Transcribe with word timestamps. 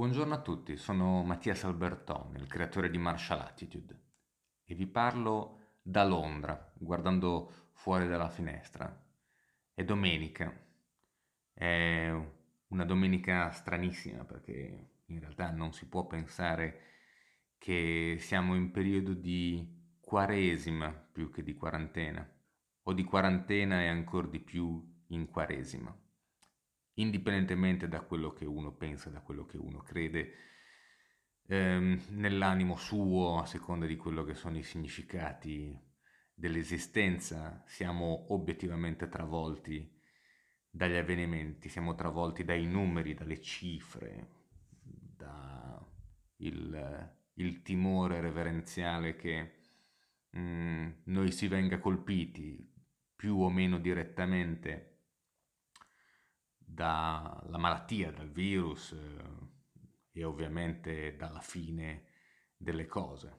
Buongiorno 0.00 0.32
a 0.32 0.40
tutti, 0.40 0.78
sono 0.78 1.22
Mattias 1.24 1.64
Albertoni, 1.64 2.38
il 2.38 2.46
creatore 2.46 2.88
di 2.88 2.96
Martial 2.96 3.40
Attitude. 3.40 4.00
E 4.64 4.74
vi 4.74 4.86
parlo 4.86 5.74
da 5.82 6.04
Londra, 6.04 6.72
guardando 6.74 7.68
fuori 7.72 8.08
dalla 8.08 8.30
finestra. 8.30 8.90
È 9.74 9.84
domenica, 9.84 10.58
è 11.52 12.10
una 12.68 12.84
domenica 12.86 13.50
stranissima 13.50 14.24
perché 14.24 15.02
in 15.04 15.20
realtà 15.20 15.50
non 15.50 15.74
si 15.74 15.86
può 15.86 16.06
pensare 16.06 16.80
che 17.58 18.16
siamo 18.20 18.54
in 18.54 18.70
periodo 18.70 19.12
di 19.12 19.98
quaresima 20.00 20.92
più 20.92 21.30
che 21.30 21.42
di 21.42 21.52
quarantena, 21.52 22.26
o 22.84 22.94
di 22.94 23.04
quarantena 23.04 23.82
e 23.82 23.88
ancora 23.88 24.28
di 24.28 24.40
più 24.40 24.82
in 25.08 25.28
quaresima 25.28 25.94
indipendentemente 26.94 27.88
da 27.88 28.00
quello 28.00 28.32
che 28.32 28.44
uno 28.44 28.72
pensa, 28.72 29.10
da 29.10 29.20
quello 29.20 29.46
che 29.46 29.56
uno 29.56 29.78
crede, 29.78 30.32
ehm, 31.46 32.00
nell'animo 32.10 32.76
suo, 32.76 33.38
a 33.38 33.46
seconda 33.46 33.86
di 33.86 33.96
quello 33.96 34.24
che 34.24 34.34
sono 34.34 34.58
i 34.58 34.62
significati 34.62 35.78
dell'esistenza, 36.34 37.62
siamo 37.66 38.32
obiettivamente 38.32 39.08
travolti 39.08 39.98
dagli 40.70 40.96
avvenimenti, 40.96 41.68
siamo 41.68 41.94
travolti 41.94 42.44
dai 42.44 42.66
numeri, 42.66 43.14
dalle 43.14 43.40
cifre, 43.40 44.28
da 44.80 45.84
il, 46.36 47.12
il 47.34 47.62
timore 47.62 48.20
reverenziale 48.20 49.16
che 49.16 49.52
mh, 50.30 50.40
mm, 50.40 50.90
noi 51.04 51.32
si 51.32 51.48
venga 51.48 51.78
colpiti 51.78 52.68
più 53.16 53.40
o 53.40 53.50
meno 53.50 53.78
direttamente 53.78 54.89
dalla 56.72 57.58
malattia, 57.58 58.12
dal 58.12 58.30
virus 58.30 58.92
eh, 58.92 60.18
e 60.18 60.24
ovviamente 60.24 61.16
dalla 61.16 61.40
fine 61.40 62.04
delle 62.56 62.86
cose. 62.86 63.38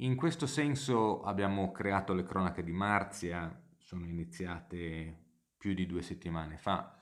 In 0.00 0.14
questo 0.14 0.46
senso 0.46 1.22
abbiamo 1.22 1.72
creato 1.72 2.12
le 2.12 2.22
cronache 2.22 2.62
di 2.62 2.72
Marzia, 2.72 3.64
sono 3.78 4.04
iniziate 4.04 5.24
più 5.56 5.74
di 5.74 5.86
due 5.86 6.02
settimane 6.02 6.58
fa, 6.58 6.98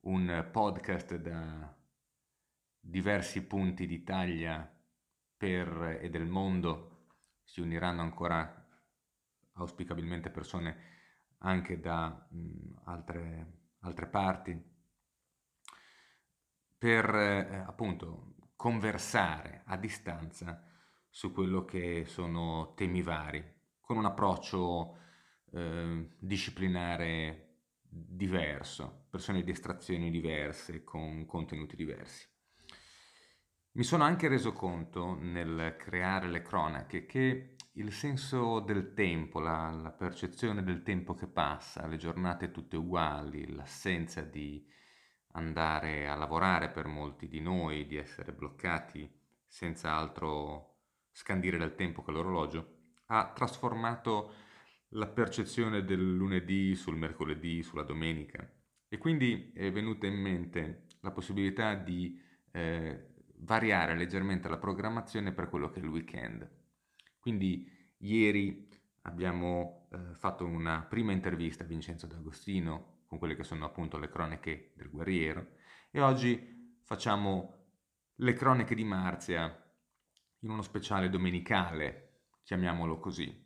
un 0.00 0.48
podcast 0.52 1.16
da 1.16 1.74
diversi 2.78 3.44
punti 3.46 3.86
d'Italia 3.86 4.70
per, 5.36 5.98
e 6.00 6.08
del 6.10 6.26
mondo, 6.26 7.08
si 7.42 7.60
uniranno 7.60 8.02
ancora 8.02 8.64
auspicabilmente 9.54 10.30
persone 10.30 10.94
anche 11.38 11.80
da 11.80 12.26
mh, 12.30 12.80
altre 12.84 13.65
altre 13.80 14.06
parti, 14.06 14.74
per 16.78 17.14
eh, 17.14 17.64
appunto 17.66 18.34
conversare 18.56 19.62
a 19.66 19.76
distanza 19.76 20.62
su 21.08 21.32
quello 21.32 21.64
che 21.64 22.04
sono 22.06 22.74
temi 22.74 23.02
vari, 23.02 23.42
con 23.80 23.96
un 23.96 24.04
approccio 24.04 24.98
eh, 25.52 26.08
disciplinare 26.18 27.42
diverso, 27.80 29.06
persone 29.10 29.42
di 29.42 29.50
estrazioni 29.50 30.10
diverse, 30.10 30.84
con 30.84 31.24
contenuti 31.24 31.76
diversi. 31.76 32.26
Mi 33.72 33.82
sono 33.82 34.04
anche 34.04 34.28
reso 34.28 34.52
conto 34.52 35.14
nel 35.14 35.76
creare 35.78 36.28
le 36.28 36.42
cronache 36.42 37.06
che 37.06 37.55
il 37.76 37.92
senso 37.92 38.60
del 38.60 38.94
tempo, 38.94 39.38
la, 39.38 39.70
la, 39.70 39.90
percezione 39.90 40.62
del 40.62 40.82
tempo 40.82 41.14
che 41.14 41.26
passa, 41.26 41.86
le 41.86 41.96
giornate 41.98 42.50
tutte 42.50 42.76
uguali, 42.76 43.54
l'assenza 43.54 44.22
di 44.22 44.66
andare 45.32 46.08
a 46.08 46.14
lavorare 46.14 46.70
per 46.70 46.86
molti 46.86 47.28
di 47.28 47.40
noi, 47.40 47.86
di 47.86 47.96
essere 47.96 48.32
bloccati 48.32 49.08
senza 49.46 49.92
altro 49.92 50.78
scandire 51.12 51.58
del 51.58 51.74
tempo 51.74 52.02
che 52.02 52.12
l'orologio, 52.12 52.76
ha 53.06 53.30
trasformato 53.34 54.32
la 54.90 55.06
percezione 55.06 55.84
del 55.84 56.16
lunedì 56.16 56.74
sul 56.74 56.96
mercoledì, 56.96 57.62
sulla 57.62 57.82
domenica. 57.82 58.50
E 58.88 58.96
quindi 58.96 59.52
è 59.54 59.70
venuta 59.70 60.06
in 60.06 60.18
mente 60.18 60.86
la 61.00 61.10
possibilità 61.10 61.74
di 61.74 62.18
eh, 62.52 63.08
variare 63.40 63.94
leggermente 63.96 64.48
la 64.48 64.56
programmazione 64.56 65.32
per 65.32 65.50
quello 65.50 65.68
che 65.68 65.80
è 65.80 65.82
il 65.82 65.90
weekend. 65.90 66.64
Quindi 67.26 67.68
ieri 68.02 68.68
abbiamo 69.02 69.88
eh, 69.90 70.14
fatto 70.14 70.44
una 70.44 70.86
prima 70.88 71.10
intervista 71.10 71.64
a 71.64 71.66
Vincenzo 71.66 72.06
D'Agostino 72.06 73.00
con 73.04 73.18
quelle 73.18 73.34
che 73.34 73.42
sono 73.42 73.64
appunto 73.64 73.98
le 73.98 74.08
cronache 74.08 74.70
del 74.76 74.90
guerriero 74.90 75.54
e 75.90 76.00
oggi 76.00 76.78
facciamo 76.84 77.64
le 78.14 78.32
cronache 78.32 78.76
di 78.76 78.84
Marzia 78.84 79.44
in 80.38 80.50
uno 80.50 80.62
speciale 80.62 81.08
domenicale, 81.08 82.28
chiamiamolo 82.44 83.00
così. 83.00 83.36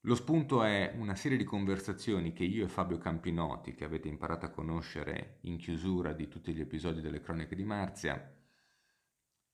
Lo 0.00 0.14
spunto 0.14 0.62
è 0.62 0.92
una 0.94 1.14
serie 1.14 1.38
di 1.38 1.44
conversazioni 1.44 2.34
che 2.34 2.44
io 2.44 2.66
e 2.66 2.68
Fabio 2.68 2.98
Campinotti, 2.98 3.72
che 3.72 3.84
avete 3.84 4.08
imparato 4.08 4.44
a 4.44 4.50
conoscere 4.50 5.38
in 5.44 5.56
chiusura 5.56 6.12
di 6.12 6.28
tutti 6.28 6.52
gli 6.52 6.60
episodi 6.60 7.00
delle 7.00 7.22
cronache 7.22 7.56
di 7.56 7.64
Marzia, 7.64 8.36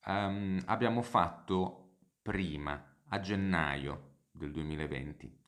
um, 0.04 0.60
abbiamo 0.64 1.00
fatto 1.02 1.98
prima, 2.22 2.94
a 3.08 3.20
gennaio 3.20 4.26
del 4.30 4.50
2020. 4.50 5.44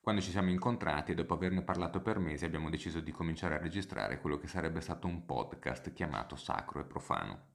Quando 0.00 0.20
ci 0.20 0.30
siamo 0.30 0.50
incontrati 0.50 1.12
e 1.12 1.14
dopo 1.14 1.34
averne 1.34 1.62
parlato 1.62 2.00
per 2.00 2.18
mesi 2.18 2.44
abbiamo 2.44 2.70
deciso 2.70 3.00
di 3.00 3.12
cominciare 3.12 3.54
a 3.54 3.58
registrare 3.58 4.20
quello 4.20 4.38
che 4.38 4.48
sarebbe 4.48 4.80
stato 4.80 5.06
un 5.06 5.24
podcast 5.24 5.92
chiamato 5.92 6.34
Sacro 6.34 6.80
e 6.80 6.84
Profano. 6.84 7.50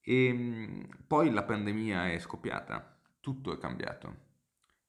E 0.00 0.26
ehm, 0.26 1.04
poi 1.06 1.30
la 1.30 1.44
pandemia 1.44 2.10
è 2.10 2.18
scoppiata, 2.18 3.00
tutto 3.20 3.52
è 3.52 3.58
cambiato. 3.58 4.30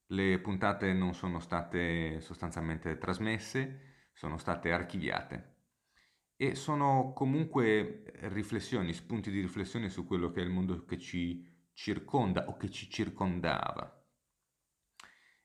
Le 0.07 0.39
puntate 0.39 0.91
non 0.91 1.13
sono 1.13 1.39
state 1.39 2.19
sostanzialmente 2.19 2.97
trasmesse, 2.97 4.09
sono 4.13 4.37
state 4.37 4.71
archiviate 4.71 5.51
e 6.35 6.55
sono 6.55 7.13
comunque 7.15 8.11
riflessioni, 8.23 8.91
spunti 8.91 9.31
di 9.31 9.39
riflessione 9.39 9.89
su 9.89 10.05
quello 10.05 10.31
che 10.31 10.41
è 10.41 10.43
il 10.43 10.49
mondo 10.49 10.83
che 10.83 10.97
ci 10.97 11.52
circonda 11.73 12.47
o 12.47 12.57
che 12.57 12.69
ci 12.69 12.89
circondava. 12.89 14.01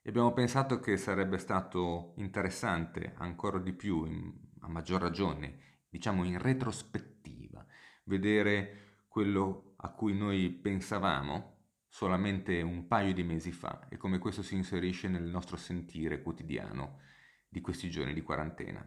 E 0.00 0.10
abbiamo 0.10 0.32
pensato 0.32 0.80
che 0.80 0.96
sarebbe 0.96 1.38
stato 1.38 2.14
interessante 2.16 3.14
ancora 3.18 3.58
di 3.58 3.72
più, 3.72 4.04
in, 4.04 4.32
a 4.60 4.68
maggior 4.68 5.00
ragione, 5.00 5.82
diciamo 5.88 6.24
in 6.24 6.38
retrospettiva, 6.38 7.66
vedere 8.04 9.02
quello 9.08 9.74
a 9.76 9.90
cui 9.90 10.16
noi 10.16 10.50
pensavamo 10.50 11.56
solamente 11.88 12.60
un 12.62 12.86
paio 12.86 13.12
di 13.12 13.22
mesi 13.22 13.50
fa 13.50 13.86
e 13.88 13.96
come 13.96 14.18
questo 14.18 14.42
si 14.42 14.54
inserisce 14.54 15.08
nel 15.08 15.24
nostro 15.24 15.56
sentire 15.56 16.22
quotidiano 16.22 17.00
di 17.48 17.60
questi 17.60 17.90
giorni 17.90 18.14
di 18.14 18.22
quarantena. 18.22 18.86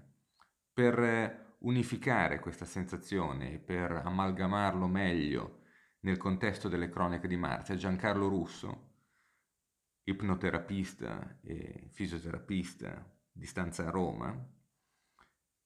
Per 0.73 1.55
unificare 1.59 2.39
questa 2.39 2.65
sensazione, 2.65 3.59
per 3.59 3.91
amalgamarlo 3.91 4.87
meglio 4.87 5.60
nel 6.01 6.17
contesto 6.17 6.67
delle 6.67 6.89
cronache 6.89 7.27
di 7.27 7.37
Marzia, 7.37 7.75
Giancarlo 7.75 8.27
Russo, 8.27 8.89
ipnoterapista 10.03 11.39
e 11.41 11.89
fisioterapista 11.91 13.05
di 13.31 13.45
stanza 13.45 13.87
a 13.87 13.91
Roma, 13.91 14.35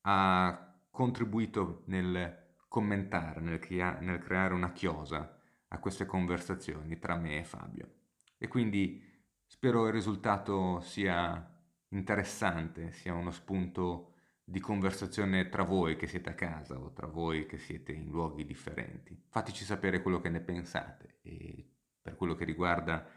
ha 0.02 0.80
contribuito 0.90 1.84
nel 1.88 2.56
commentare, 2.68 3.40
nel, 3.42 3.60
crea- 3.60 4.00
nel 4.00 4.20
creare 4.20 4.54
una 4.54 4.72
chiosa 4.72 5.40
a 5.70 5.80
queste 5.80 6.06
conversazioni 6.06 7.00
tra 7.00 7.16
me 7.16 7.40
e 7.40 7.44
Fabio. 7.44 7.94
E 8.38 8.48
quindi 8.48 9.02
spero 9.46 9.88
il 9.88 9.94
risultato 9.94 10.80
sia 10.82 11.54
interessante, 11.90 12.92
sia 12.92 13.14
uno 13.14 13.32
spunto 13.32 14.15
di 14.48 14.60
conversazione 14.60 15.50
tra 15.50 15.64
voi 15.64 15.96
che 15.96 16.06
siete 16.06 16.30
a 16.30 16.36
casa 16.36 16.78
o 16.80 16.94
tra 16.94 17.08
voi 17.08 17.48
che 17.48 17.58
siete 17.58 17.92
in 17.92 18.10
luoghi 18.10 18.46
differenti. 18.46 19.20
Fateci 19.28 19.66
sapere 19.66 20.04
quello 20.04 20.22
che 20.22 20.30
ne 20.30 20.40
pensate 20.40 21.18
e 21.24 21.68
per 22.00 22.16
quello 22.16 22.36
che 22.36 22.46
riguarda 22.46 23.10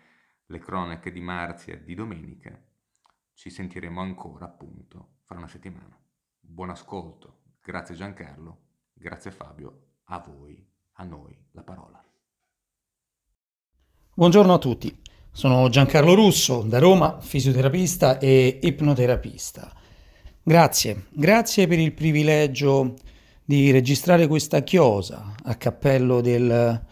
le 0.47 0.59
cronache 0.59 1.13
di 1.13 1.21
Marzia 1.21 1.77
di 1.77 1.95
domenica 1.95 2.59
ci 3.35 3.51
sentiremo 3.51 4.01
ancora 4.01 4.47
appunto 4.47 5.19
fra 5.25 5.37
una 5.37 5.47
settimana. 5.47 5.97
Buon 6.41 6.71
ascolto, 6.71 7.43
grazie 7.63 7.95
Giancarlo, 7.95 8.61
grazie 8.95 9.31
Fabio, 9.31 9.97
a 10.05 10.19
voi, 10.21 10.67
a 10.93 11.05
noi 11.05 11.39
la 11.53 11.63
parola. 11.63 12.03
Buongiorno 14.15 14.55
a 14.55 14.59
tutti, 14.59 14.99
sono 15.31 15.69
Giancarlo 15.69 16.15
Russo 16.15 16.63
da 16.63 16.79
Roma, 16.79 17.21
fisioterapista 17.21 18.19
e 18.19 18.59
ipnoterapista. 18.63 19.78
Grazie, 20.43 21.07
grazie 21.11 21.67
per 21.67 21.79
il 21.79 21.93
privilegio 21.93 22.95
di 23.45 23.71
registrare 23.71 24.27
questa 24.27 24.63
chiosa 24.63 25.35
a 25.45 25.55
cappello 25.57 26.21
del, 26.21 26.83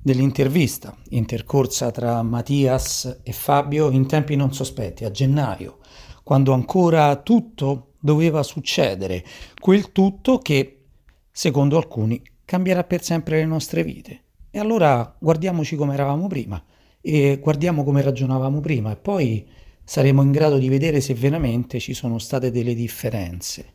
dell'intervista 0.00 0.96
intercorsa 1.10 1.90
tra 1.90 2.22
Mattias 2.22 3.20
e 3.22 3.32
Fabio 3.32 3.90
in 3.90 4.06
tempi 4.06 4.36
non 4.36 4.52
sospetti, 4.52 5.04
a 5.04 5.10
gennaio, 5.10 5.78
quando 6.22 6.52
ancora 6.52 7.16
tutto 7.16 7.94
doveva 8.00 8.42
succedere, 8.42 9.24
quel 9.60 9.92
tutto 9.92 10.38
che, 10.38 10.82
secondo 11.30 11.76
alcuni, 11.76 12.20
cambierà 12.44 12.84
per 12.84 13.02
sempre 13.02 13.36
le 13.36 13.46
nostre 13.46 13.84
vite. 13.84 14.22
E 14.50 14.58
allora 14.58 15.16
guardiamoci 15.18 15.76
come 15.76 15.94
eravamo 15.94 16.26
prima 16.26 16.62
e 17.00 17.38
guardiamo 17.40 17.84
come 17.84 18.02
ragionavamo 18.02 18.60
prima 18.60 18.92
e 18.92 18.96
poi 18.96 19.48
saremo 19.84 20.22
in 20.22 20.30
grado 20.30 20.58
di 20.58 20.68
vedere 20.68 21.00
se 21.00 21.14
veramente 21.14 21.78
ci 21.80 21.94
sono 21.94 22.18
state 22.18 22.50
delle 22.50 22.74
differenze. 22.74 23.74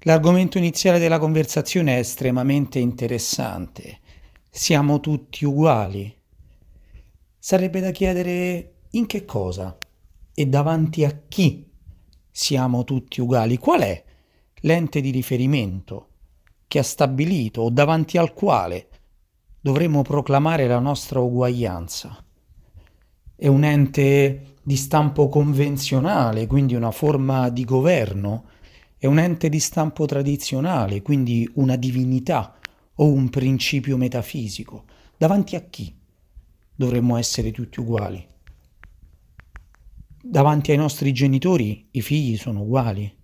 L'argomento 0.00 0.58
iniziale 0.58 0.98
della 0.98 1.18
conversazione 1.18 1.96
è 1.96 1.98
estremamente 1.98 2.78
interessante. 2.78 4.00
Siamo 4.50 5.00
tutti 5.00 5.44
uguali. 5.44 6.14
Sarebbe 7.38 7.80
da 7.80 7.90
chiedere 7.90 8.74
in 8.90 9.06
che 9.06 9.24
cosa 9.24 9.76
e 10.34 10.46
davanti 10.46 11.04
a 11.04 11.22
chi 11.26 11.66
siamo 12.30 12.84
tutti 12.84 13.20
uguali. 13.20 13.56
Qual 13.58 13.80
è 13.80 14.04
l'ente 14.60 15.00
di 15.00 15.10
riferimento 15.10 16.08
che 16.66 16.78
ha 16.80 16.82
stabilito 16.82 17.62
o 17.62 17.70
davanti 17.70 18.18
al 18.18 18.34
quale 18.34 18.88
dovremmo 19.60 20.02
proclamare 20.02 20.66
la 20.66 20.80
nostra 20.80 21.20
uguaglianza? 21.20 22.22
È 23.36 23.46
un 23.46 23.64
ente 23.64 24.53
di 24.64 24.76
stampo 24.76 25.28
convenzionale, 25.28 26.46
quindi 26.46 26.74
una 26.74 26.90
forma 26.90 27.50
di 27.50 27.64
governo? 27.64 28.46
È 28.96 29.06
un 29.06 29.18
ente 29.18 29.50
di 29.50 29.60
stampo 29.60 30.06
tradizionale, 30.06 31.02
quindi 31.02 31.48
una 31.56 31.76
divinità 31.76 32.58
o 32.94 33.12
un 33.12 33.28
principio 33.28 33.98
metafisico. 33.98 34.84
Davanti 35.18 35.54
a 35.56 35.60
chi 35.60 35.94
dovremmo 36.74 37.18
essere 37.18 37.50
tutti 37.50 37.78
uguali? 37.80 38.26
Davanti 40.22 40.70
ai 40.70 40.78
nostri 40.78 41.12
genitori 41.12 41.88
i 41.90 42.00
figli 42.00 42.38
sono 42.38 42.62
uguali. 42.62 43.14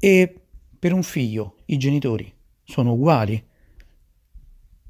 E 0.00 0.40
per 0.76 0.92
un 0.92 1.04
figlio 1.04 1.58
i 1.66 1.76
genitori 1.76 2.32
sono 2.64 2.94
uguali. 2.94 3.40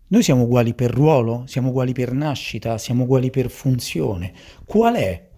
Noi 0.09 0.23
siamo 0.23 0.43
uguali 0.43 0.75
per 0.75 0.91
ruolo, 0.91 1.45
siamo 1.47 1.69
uguali 1.69 1.93
per 1.93 2.13
nascita, 2.13 2.79
siamo 2.79 3.03
uguali 3.03 3.31
per 3.31 3.51
funzione. 3.51 4.33
Qual 4.65 4.95
è 4.95 5.29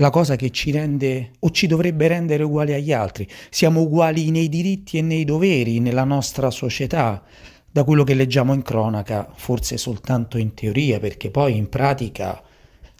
la 0.00 0.10
cosa 0.10 0.36
che 0.36 0.50
ci 0.50 0.70
rende 0.70 1.32
o 1.40 1.50
ci 1.50 1.66
dovrebbe 1.66 2.08
rendere 2.08 2.42
uguali 2.42 2.72
agli 2.72 2.92
altri. 2.92 3.28
Siamo 3.50 3.82
uguali 3.82 4.30
nei 4.30 4.48
diritti 4.48 4.96
e 4.96 5.02
nei 5.02 5.24
doveri 5.24 5.78
nella 5.78 6.04
nostra 6.04 6.50
società, 6.50 7.22
da 7.72 7.84
quello 7.84 8.02
che 8.02 8.14
leggiamo 8.14 8.54
in 8.54 8.62
cronaca, 8.62 9.30
forse 9.34 9.76
soltanto 9.76 10.38
in 10.38 10.54
teoria, 10.54 10.98
perché 10.98 11.30
poi 11.30 11.56
in 11.56 11.68
pratica 11.68 12.42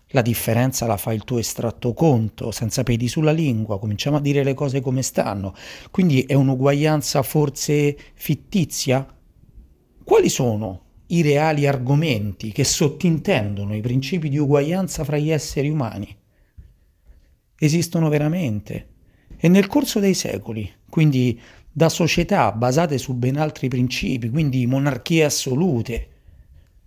la 0.08 0.22
differenza 0.22 0.86
la 0.86 0.96
fa 0.96 1.12
il 1.12 1.24
tuo 1.24 1.38
estratto 1.38 1.92
conto, 1.94 2.50
senza 2.50 2.82
pedi 2.82 3.08
sulla 3.08 3.32
lingua, 3.32 3.78
cominciamo 3.78 4.18
a 4.18 4.20
dire 4.20 4.44
le 4.44 4.54
cose 4.54 4.80
come 4.80 5.02
stanno. 5.02 5.54
Quindi 5.90 6.22
è 6.22 6.34
un'uguaglianza 6.34 7.22
forse 7.22 7.96
fittizia? 8.14 9.06
Quali 10.10 10.28
sono 10.28 10.80
i 11.06 11.22
reali 11.22 11.68
argomenti 11.68 12.50
che 12.50 12.64
sottintendono 12.64 13.76
i 13.76 13.80
principi 13.80 14.28
di 14.28 14.38
uguaglianza 14.38 15.04
fra 15.04 15.16
gli 15.16 15.30
esseri 15.30 15.68
umani? 15.68 16.16
esistono 17.56 18.08
veramente 18.08 18.88
e 19.36 19.46
nel 19.46 19.68
corso 19.68 20.00
dei 20.00 20.14
secoli, 20.14 20.68
quindi 20.88 21.40
da 21.70 21.88
società 21.88 22.50
basate 22.50 22.98
su 22.98 23.14
ben 23.14 23.36
altri 23.36 23.68
principi, 23.68 24.30
quindi 24.30 24.66
monarchie 24.66 25.22
assolute, 25.22 26.08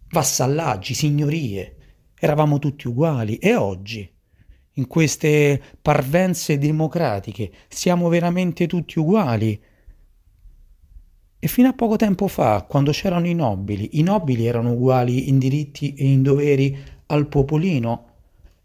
vassallaggi, 0.09 0.93
signorie, 0.93 1.75
eravamo 2.19 2.59
tutti 2.59 2.89
uguali 2.89 3.37
e 3.37 3.55
oggi, 3.55 4.05
in 4.73 4.85
queste 4.85 5.61
parvenze 5.81 6.57
democratiche, 6.57 7.51
siamo 7.69 8.09
veramente 8.09 8.67
tutti 8.67 8.99
uguali. 8.99 9.57
E 11.43 11.49
fino 11.49 11.67
a 11.67 11.73
poco 11.73 11.97
tempo 11.97 12.29
fa, 12.29 12.61
quando 12.61 12.91
c'erano 12.91 13.27
i 13.27 13.33
nobili, 13.33 13.99
i 13.99 14.01
nobili 14.01 14.45
erano 14.45 14.71
uguali 14.71 15.27
in 15.27 15.39
diritti 15.39 15.93
e 15.93 16.05
in 16.05 16.21
doveri 16.21 16.73
al 17.07 17.27
popolino. 17.27 18.11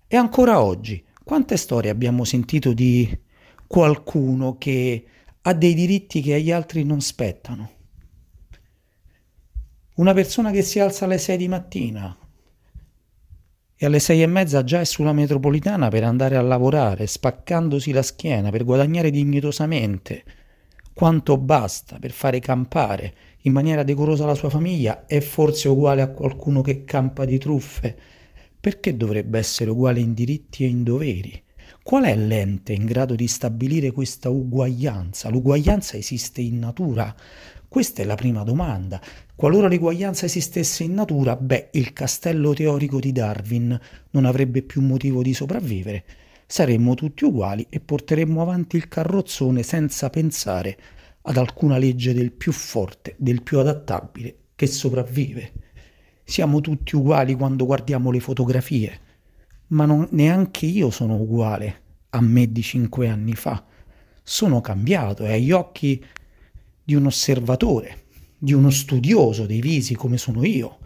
E 0.07 0.17
ancora 0.17 0.63
oggi, 0.63 1.05
quante 1.25 1.57
storie 1.57 1.91
abbiamo 1.91 2.23
sentito 2.23 2.73
di 2.73 3.19
qualcuno 3.67 4.59
che 4.59 5.05
ha 5.43 5.53
dei 5.55 5.75
diritti 5.75 6.21
che 6.21 6.35
agli 6.35 6.53
altri 6.53 6.85
non 6.85 7.01
spettano? 7.01 7.71
Una 9.97 10.13
persona 10.15 10.53
che 10.53 10.63
si 10.63 10.79
alza 10.79 11.07
alle 11.07 11.19
6 11.19 11.37
di 11.37 11.49
mattina 11.49 12.17
e 13.75 13.87
alle 13.87 13.99
6 13.99 14.23
e 14.23 14.27
mezza 14.29 14.63
già 14.63 14.79
è 14.79 14.85
sulla 14.85 15.13
metropolitana 15.13 15.89
per 15.89 16.05
andare 16.05 16.37
a 16.37 16.43
lavorare, 16.43 17.09
spaccandosi 17.09 17.91
la 17.91 18.03
schiena 18.03 18.51
per 18.51 18.63
guadagnare 18.63 19.11
dignitosamente 19.11 20.23
quanto 20.99 21.37
basta 21.37 22.01
per 22.01 22.11
fare 22.11 22.41
campare 22.41 23.15
in 23.43 23.53
maniera 23.53 23.85
decorosa 23.85 24.27
la 24.27 24.35
sua 24.35 24.51
famiglia, 24.51 25.07
è 25.07 25.21
forse 25.21 25.69
uguale 25.69 26.03
a 26.03 26.09
qualcuno 26.09 26.61
che 26.61 26.83
campa 26.83 27.25
di 27.25 27.39
truffe 27.39 27.97
perché 28.59 28.97
dovrebbe 28.97 29.39
essere 29.39 29.71
uguale 29.71 30.01
in 30.01 30.13
diritti 30.13 30.65
e 30.65 30.67
in 30.67 30.83
doveri? 30.83 31.41
Qual 31.85 32.03
è 32.03 32.17
l'ente 32.17 32.73
in 32.73 32.85
grado 32.85 33.15
di 33.15 33.29
stabilire 33.29 33.93
questa 33.93 34.29
uguaglianza? 34.29 35.29
L'uguaglianza 35.29 35.97
esiste 35.97 36.41
in 36.41 36.59
natura? 36.59 37.15
Questa 37.69 38.03
è 38.03 38.05
la 38.05 38.17
prima 38.17 38.43
domanda. 38.43 39.01
Qualora 39.37 39.69
l'uguaglianza 39.69 40.25
esistesse 40.25 40.83
in 40.83 40.95
natura, 40.95 41.37
beh, 41.37 41.69
il 41.75 41.93
castello 41.93 42.55
teorico 42.55 42.99
di 42.99 43.13
Darwin 43.13 43.81
non 44.11 44.25
avrebbe 44.25 44.63
più 44.63 44.81
motivo 44.81 45.23
di 45.23 45.33
sopravvivere. 45.33 46.05
Saremmo 46.51 46.95
tutti 46.95 47.27
uguali 47.27 47.67
e 47.69 47.79
porteremmo 47.79 48.41
avanti 48.41 48.77
il 48.77 48.89
carrozzone 48.89 49.63
senza 49.63 50.09
pensare 50.09 50.79
ad 51.21 51.37
alcuna 51.37 51.77
legge 51.77 52.15
del 52.15 52.33
più 52.33 52.53
forte, 52.53 53.15
del 53.19 53.43
più 53.43 53.59
adattabile, 53.59 54.45
che 54.55 54.67
sopravvive. 54.67 55.53
Siamo 56.25 56.63
tutti 56.63 56.97
uguali 56.97 57.35
quando 57.35 57.67
guardiamo 57.67 58.11
le 58.11 58.21
fotografie, 58.21 59.01
ma 59.69 59.85
non, 59.85 60.09
neanche 60.13 60.65
io 60.65 60.89
sono 60.89 61.17
uguale 61.17 61.83
a 62.11 62.23
me 62.23 62.51
di 62.51 62.63
cinque 62.63 63.09
anni 63.09 63.35
fa. 63.35 63.63
Sono 64.23 64.63
cambiato 64.63 65.27
e 65.27 65.35
agli 65.35 65.53
occhi 65.53 66.03
di 66.83 66.95
un 66.95 67.05
osservatore, 67.05 68.07
di 68.39 68.55
uno 68.55 68.71
studioso 68.71 69.45
dei 69.45 69.61
visi 69.61 69.95
come 69.95 70.17
sono 70.17 70.43
io. 70.45 70.78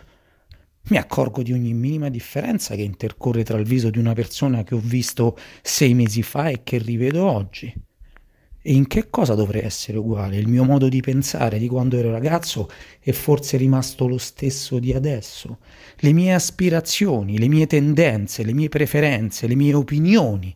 Mi 0.88 0.96
accorgo 0.96 1.42
di 1.42 1.52
ogni 1.52 1.74
minima 1.74 2.08
differenza 2.08 2.74
che 2.74 2.82
intercorre 2.82 3.44
tra 3.44 3.56
il 3.56 3.64
viso 3.64 3.88
di 3.88 3.98
una 3.98 4.14
persona 4.14 4.64
che 4.64 4.74
ho 4.74 4.80
visto 4.82 5.38
sei 5.62 5.94
mesi 5.94 6.22
fa 6.22 6.48
e 6.48 6.62
che 6.64 6.78
rivedo 6.78 7.24
oggi. 7.24 7.72
E 8.64 8.72
in 8.72 8.86
che 8.86 9.10
cosa 9.10 9.34
dovrei 9.34 9.62
essere 9.62 9.98
uguale? 9.98 10.36
Il 10.36 10.46
mio 10.46 10.64
modo 10.64 10.88
di 10.88 11.00
pensare 11.00 11.58
di 11.58 11.66
quando 11.66 11.96
ero 11.96 12.12
ragazzo 12.12 12.68
è 13.00 13.10
forse 13.10 13.56
rimasto 13.56 14.06
lo 14.06 14.18
stesso 14.18 14.78
di 14.78 14.92
adesso. 14.92 15.58
Le 15.96 16.12
mie 16.12 16.32
aspirazioni, 16.32 17.38
le 17.38 17.48
mie 17.48 17.66
tendenze, 17.66 18.44
le 18.44 18.52
mie 18.52 18.68
preferenze, 18.68 19.48
le 19.48 19.56
mie 19.56 19.74
opinioni 19.74 20.54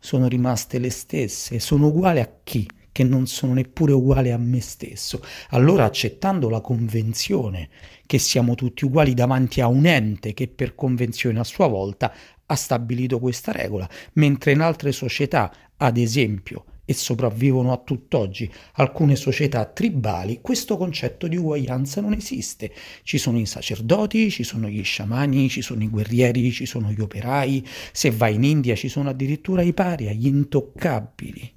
sono 0.00 0.26
rimaste 0.26 0.78
le 0.78 0.90
stesse. 0.90 1.60
Sono 1.60 1.86
uguale 1.86 2.20
a 2.20 2.30
chi? 2.42 2.68
Che 2.94 3.02
non 3.02 3.26
sono 3.26 3.54
neppure 3.54 3.92
uguale 3.92 4.30
a 4.30 4.38
me 4.38 4.60
stesso. 4.60 5.20
Allora 5.48 5.84
accettando 5.84 6.48
la 6.48 6.60
convenzione 6.60 7.68
che 8.06 8.20
siamo 8.20 8.54
tutti 8.54 8.84
uguali 8.84 9.14
davanti 9.14 9.60
a 9.60 9.66
un 9.66 9.84
ente 9.84 10.32
che 10.32 10.46
per 10.46 10.76
convenzione 10.76 11.40
a 11.40 11.44
sua 11.44 11.66
volta 11.66 12.14
ha 12.46 12.54
stabilito 12.54 13.18
questa 13.18 13.50
regola, 13.50 13.90
mentre 14.12 14.52
in 14.52 14.60
altre 14.60 14.92
società, 14.92 15.52
ad 15.76 15.96
esempio, 15.96 16.66
e 16.84 16.94
sopravvivono 16.94 17.72
a 17.72 17.78
tutt'oggi 17.78 18.48
alcune 18.74 19.16
società 19.16 19.64
tribali, 19.64 20.38
questo 20.40 20.76
concetto 20.76 21.26
di 21.26 21.36
uguaglianza 21.36 22.00
non 22.00 22.12
esiste. 22.12 22.72
Ci 23.02 23.18
sono 23.18 23.40
i 23.40 23.46
sacerdoti, 23.46 24.30
ci 24.30 24.44
sono 24.44 24.68
gli 24.68 24.84
sciamani, 24.84 25.48
ci 25.48 25.62
sono 25.62 25.82
i 25.82 25.88
guerrieri, 25.88 26.52
ci 26.52 26.64
sono 26.64 26.92
gli 26.92 27.00
operai, 27.00 27.66
se 27.90 28.12
vai 28.12 28.36
in 28.36 28.44
India 28.44 28.76
ci 28.76 28.88
sono 28.88 29.08
addirittura 29.08 29.62
i 29.62 29.72
paria, 29.72 30.12
gli 30.12 30.28
intoccabili. 30.28 31.54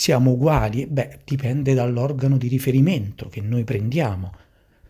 Siamo 0.00 0.30
uguali? 0.30 0.86
Beh, 0.86 1.18
dipende 1.24 1.74
dall'organo 1.74 2.38
di 2.38 2.48
riferimento 2.48 3.28
che 3.28 3.42
noi 3.42 3.64
prendiamo 3.64 4.32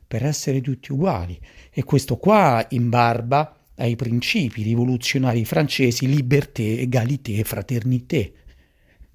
per 0.07 0.25
essere 0.25 0.61
tutti 0.61 0.93
uguali. 0.93 1.37
E 1.69 1.83
questo 1.83 2.17
qua 2.17 2.65
in 2.71 2.89
barba 2.91 3.59
ai 3.75 3.97
principi 3.97 4.63
rivoluzionari 4.63 5.45
francesi 5.45 6.07
liberté, 6.07 6.79
égalité, 6.79 7.43
fraternité 7.43 8.35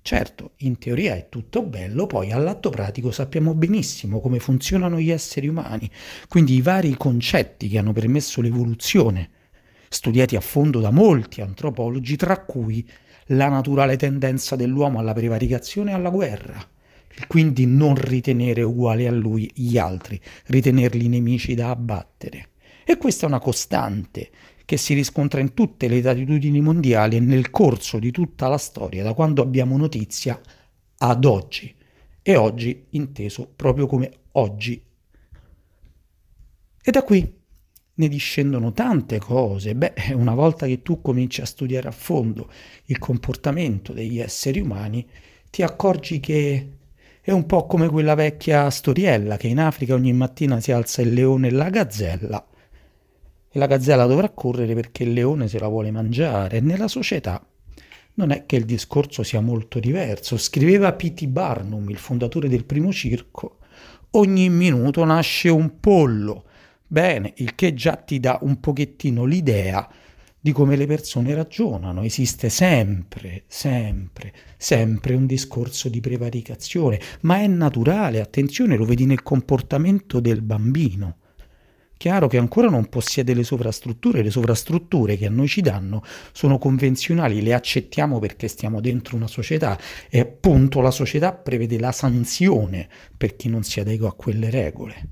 Certo, 0.01 0.51
in 0.57 0.77
teoria 0.79 1.15
è 1.15 1.29
tutto 1.29 1.63
bello, 1.63 2.07
poi 2.07 2.33
all'atto 2.33 2.69
pratico 2.69 3.09
sappiamo 3.11 3.53
benissimo 3.53 4.19
come 4.19 4.39
funzionano 4.39 4.99
gli 4.99 5.11
esseri 5.11 5.47
umani, 5.47 5.89
quindi 6.27 6.55
i 6.55 6.61
vari 6.61 6.93
concetti 6.97 7.69
che 7.69 7.77
hanno 7.77 7.93
permesso 7.93 8.41
l'evoluzione, 8.41 9.29
studiati 9.87 10.35
a 10.35 10.41
fondo 10.41 10.81
da 10.81 10.91
molti 10.91 11.39
antropologi, 11.39 12.17
tra 12.17 12.43
cui 12.43 12.85
la 13.29 13.49
naturale 13.49 13.97
tendenza 13.97 14.55
dell'uomo 14.55 14.99
alla 14.99 15.13
prevaricazione 15.13 15.91
e 15.91 15.93
alla 15.93 16.09
guerra, 16.09 16.63
quindi 17.27 17.65
non 17.65 17.95
ritenere 17.95 18.61
uguali 18.61 19.07
a 19.07 19.11
lui 19.11 19.49
gli 19.53 19.77
altri, 19.77 20.19
ritenerli 20.47 21.07
nemici 21.07 21.55
da 21.55 21.69
abbattere. 21.69 22.49
E 22.85 22.97
questa 22.97 23.25
è 23.25 23.29
una 23.29 23.39
costante 23.39 24.29
che 24.65 24.77
si 24.77 24.93
riscontra 24.93 25.39
in 25.39 25.53
tutte 25.53 25.87
le 25.87 26.01
latitudini 26.01 26.59
mondiali 26.59 27.17
e 27.17 27.19
nel 27.19 27.51
corso 27.51 27.99
di 27.99 28.11
tutta 28.11 28.47
la 28.47 28.57
storia, 28.57 29.03
da 29.03 29.13
quando 29.13 29.41
abbiamo 29.41 29.77
notizia 29.77 30.39
ad 30.97 31.25
oggi. 31.25 31.73
e 32.27 32.35
oggi 32.37 32.87
inteso 32.89 33.51
proprio 33.55 33.85
come 33.85 34.11
oggi. 34.31 34.83
E 36.81 36.91
da 36.91 37.03
qui 37.03 37.34
ne 37.95 38.07
discendono 38.07 38.71
tante 38.71 39.19
cose. 39.19 39.75
Beh, 39.75 39.93
una 40.13 40.33
volta 40.33 40.65
che 40.65 40.81
tu 40.81 41.01
cominci 41.01 41.41
a 41.41 41.45
studiare 41.45 41.87
a 41.87 41.91
fondo 41.91 42.49
il 42.85 42.97
comportamento 42.99 43.93
degli 43.93 44.19
esseri 44.19 44.59
umani, 44.59 45.05
ti 45.49 45.63
accorgi 45.63 46.19
che 46.19 46.69
è 47.21 47.31
un 47.31 47.45
po' 47.45 47.65
come 47.65 47.87
quella 47.87 48.13
vecchia 48.13 48.69
storiella 48.69 49.37
che 49.37 49.47
in 49.47 49.59
Africa 49.59 49.95
ogni 49.95 50.13
mattina 50.13 50.59
si 50.59 50.71
alza 50.71 51.01
il 51.01 51.13
leone 51.13 51.47
e 51.47 51.51
la 51.51 51.69
gazzella 51.69 52.45
e 53.55 53.57
la 53.57 53.67
gazzella 53.67 54.05
dovrà 54.05 54.29
correre 54.29 54.73
perché 54.73 55.03
il 55.03 55.13
leone 55.13 55.47
se 55.47 55.57
la 55.59 55.69
vuole 55.69 55.89
mangiare. 55.89 56.59
Nella 56.59 56.89
società 56.89 57.41
non 58.15 58.31
è 58.31 58.45
che 58.45 58.57
il 58.57 58.65
discorso 58.65 59.23
sia 59.23 59.39
molto 59.39 59.79
diverso. 59.79 60.37
Scriveva 60.37 60.91
P.T. 60.91 61.25
Barnum, 61.27 61.89
il 61.89 61.97
fondatore 61.97 62.49
del 62.49 62.65
primo 62.65 62.91
circo, 62.91 63.59
ogni 64.11 64.49
minuto 64.49 65.05
nasce 65.05 65.47
un 65.47 65.79
pollo. 65.79 66.43
Bene, 66.95 67.33
il 67.39 67.55
che 67.55 67.73
già 67.73 67.97
ti 67.97 68.21
dà 68.21 68.39
un 68.43 68.61
pochettino 68.61 69.25
l'idea 69.25 69.85
di 70.39 70.53
come 70.53 70.77
le 70.77 70.85
persone 70.85 71.35
ragionano. 71.35 72.03
Esiste 72.03 72.47
sempre, 72.47 73.43
sempre, 73.47 74.31
sempre 74.55 75.13
un 75.13 75.25
discorso 75.25 75.89
di 75.89 75.99
prevaricazione, 75.99 76.97
ma 77.23 77.39
è 77.41 77.47
naturale, 77.47 78.21
attenzione, 78.21 78.77
lo 78.77 78.85
vedi 78.85 79.05
nel 79.05 79.23
comportamento 79.23 80.21
del 80.21 80.41
bambino. 80.41 81.17
Chiaro 81.97 82.27
che 82.29 82.37
ancora 82.37 82.69
non 82.69 82.87
possiede 82.87 83.33
le 83.33 83.43
sovrastrutture, 83.43 84.23
le 84.23 84.31
sovrastrutture 84.31 85.17
che 85.17 85.25
a 85.25 85.29
noi 85.29 85.49
ci 85.49 85.59
danno 85.59 86.01
sono 86.31 86.57
convenzionali, 86.57 87.41
le 87.41 87.53
accettiamo 87.53 88.19
perché 88.19 88.47
stiamo 88.47 88.79
dentro 88.79 89.17
una 89.17 89.27
società 89.27 89.77
e 90.09 90.21
appunto 90.21 90.79
la 90.79 90.91
società 90.91 91.33
prevede 91.33 91.77
la 91.77 91.91
sanzione 91.91 92.87
per 93.17 93.35
chi 93.35 93.49
non 93.49 93.63
si 93.63 93.81
adegua 93.81 94.07
a 94.07 94.13
quelle 94.13 94.49
regole. 94.49 95.09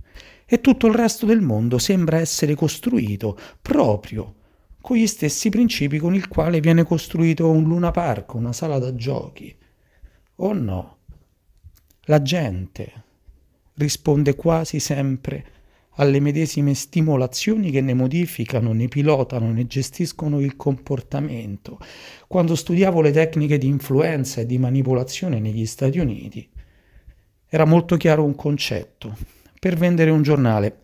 E 0.54 0.62
tutto 0.62 0.86
il 0.86 0.94
resto 0.94 1.26
del 1.26 1.42
mondo 1.42 1.80
sembra 1.80 2.20
essere 2.20 2.54
costruito 2.54 3.36
proprio 3.60 4.36
con 4.80 4.98
gli 4.98 5.08
stessi 5.08 5.50
principi 5.50 5.98
con 5.98 6.14
il 6.14 6.28
quale 6.28 6.60
viene 6.60 6.84
costruito 6.84 7.50
un 7.50 7.64
Luna 7.64 7.90
Park, 7.90 8.36
una 8.36 8.54
sala 8.54 8.78
da 8.78 8.94
giochi. 8.94 9.52
O 10.36 10.46
oh 10.46 10.54
no? 10.54 10.98
La 12.02 12.22
gente 12.22 13.04
risponde 13.74 14.36
quasi 14.36 14.80
sempre 14.80 15.44
alle 15.96 16.20
medesime 16.20 16.76
stimolazioni 16.76 17.72
che 17.72 17.82
ne 17.82 17.96
modificano, 17.96 18.74
ne 18.74 18.88
pilotano, 18.88 19.52
ne 19.52 19.66
gestiscono 19.66 20.40
il 20.40 20.56
comportamento. 20.56 21.80
Quando 22.28 22.54
studiavo 22.54 23.02
le 23.02 23.10
tecniche 23.10 23.58
di 23.58 23.66
influenza 23.66 24.42
e 24.42 24.46
di 24.46 24.60
manipolazione 24.60 25.40
negli 25.40 25.66
Stati 25.66 25.98
Uniti, 25.98 26.48
era 27.50 27.66
molto 27.66 27.98
chiaro 27.98 28.24
un 28.24 28.36
concetto. 28.36 29.42
Per 29.64 29.78
vendere 29.78 30.10
un 30.10 30.24
giornale 30.24 30.82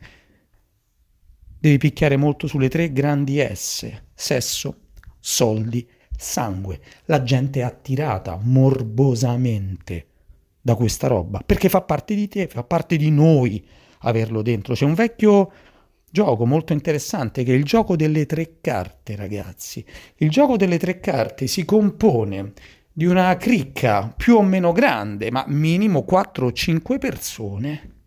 devi 1.60 1.78
picchiare 1.78 2.16
molto 2.16 2.48
sulle 2.48 2.70
tre 2.70 2.94
grandi 2.94 3.46
S, 3.54 3.92
sesso, 4.14 4.84
soldi, 5.20 5.86
sangue. 6.16 6.80
La 7.04 7.22
gente 7.22 7.60
è 7.60 7.64
attirata 7.64 8.40
morbosamente 8.42 10.08
da 10.62 10.76
questa 10.76 11.08
roba, 11.08 11.42
perché 11.46 11.68
fa 11.68 11.82
parte 11.82 12.16
di 12.16 12.30
te, 12.30 12.48
fa 12.48 12.64
parte 12.64 12.96
di 12.96 13.12
noi 13.12 13.68
averlo 14.04 14.42
dentro. 14.42 14.74
C'è 14.76 14.86
un 14.86 14.94
vecchio 14.94 15.52
gioco 16.10 16.46
molto 16.46 16.72
interessante 16.72 17.44
che 17.44 17.52
è 17.52 17.58
il 17.58 17.66
gioco 17.66 17.98
delle 17.98 18.26
tre 18.26 18.62
carte, 18.62 19.18
ragazzi. 19.18 19.84
Il 20.20 20.30
gioco 20.30 20.56
delle 20.56 20.80
tre 20.80 21.02
carte 21.02 21.48
si 21.48 21.66
compone 21.66 22.54
di 22.94 23.04
una 23.04 23.36
cricca 23.36 24.14
più 24.16 24.36
o 24.36 24.42
meno 24.42 24.72
grande, 24.72 25.32
ma 25.32 25.44
minimo 25.48 26.04
4 26.04 26.46
o 26.46 26.52
5 26.54 26.98
persone, 26.98 27.98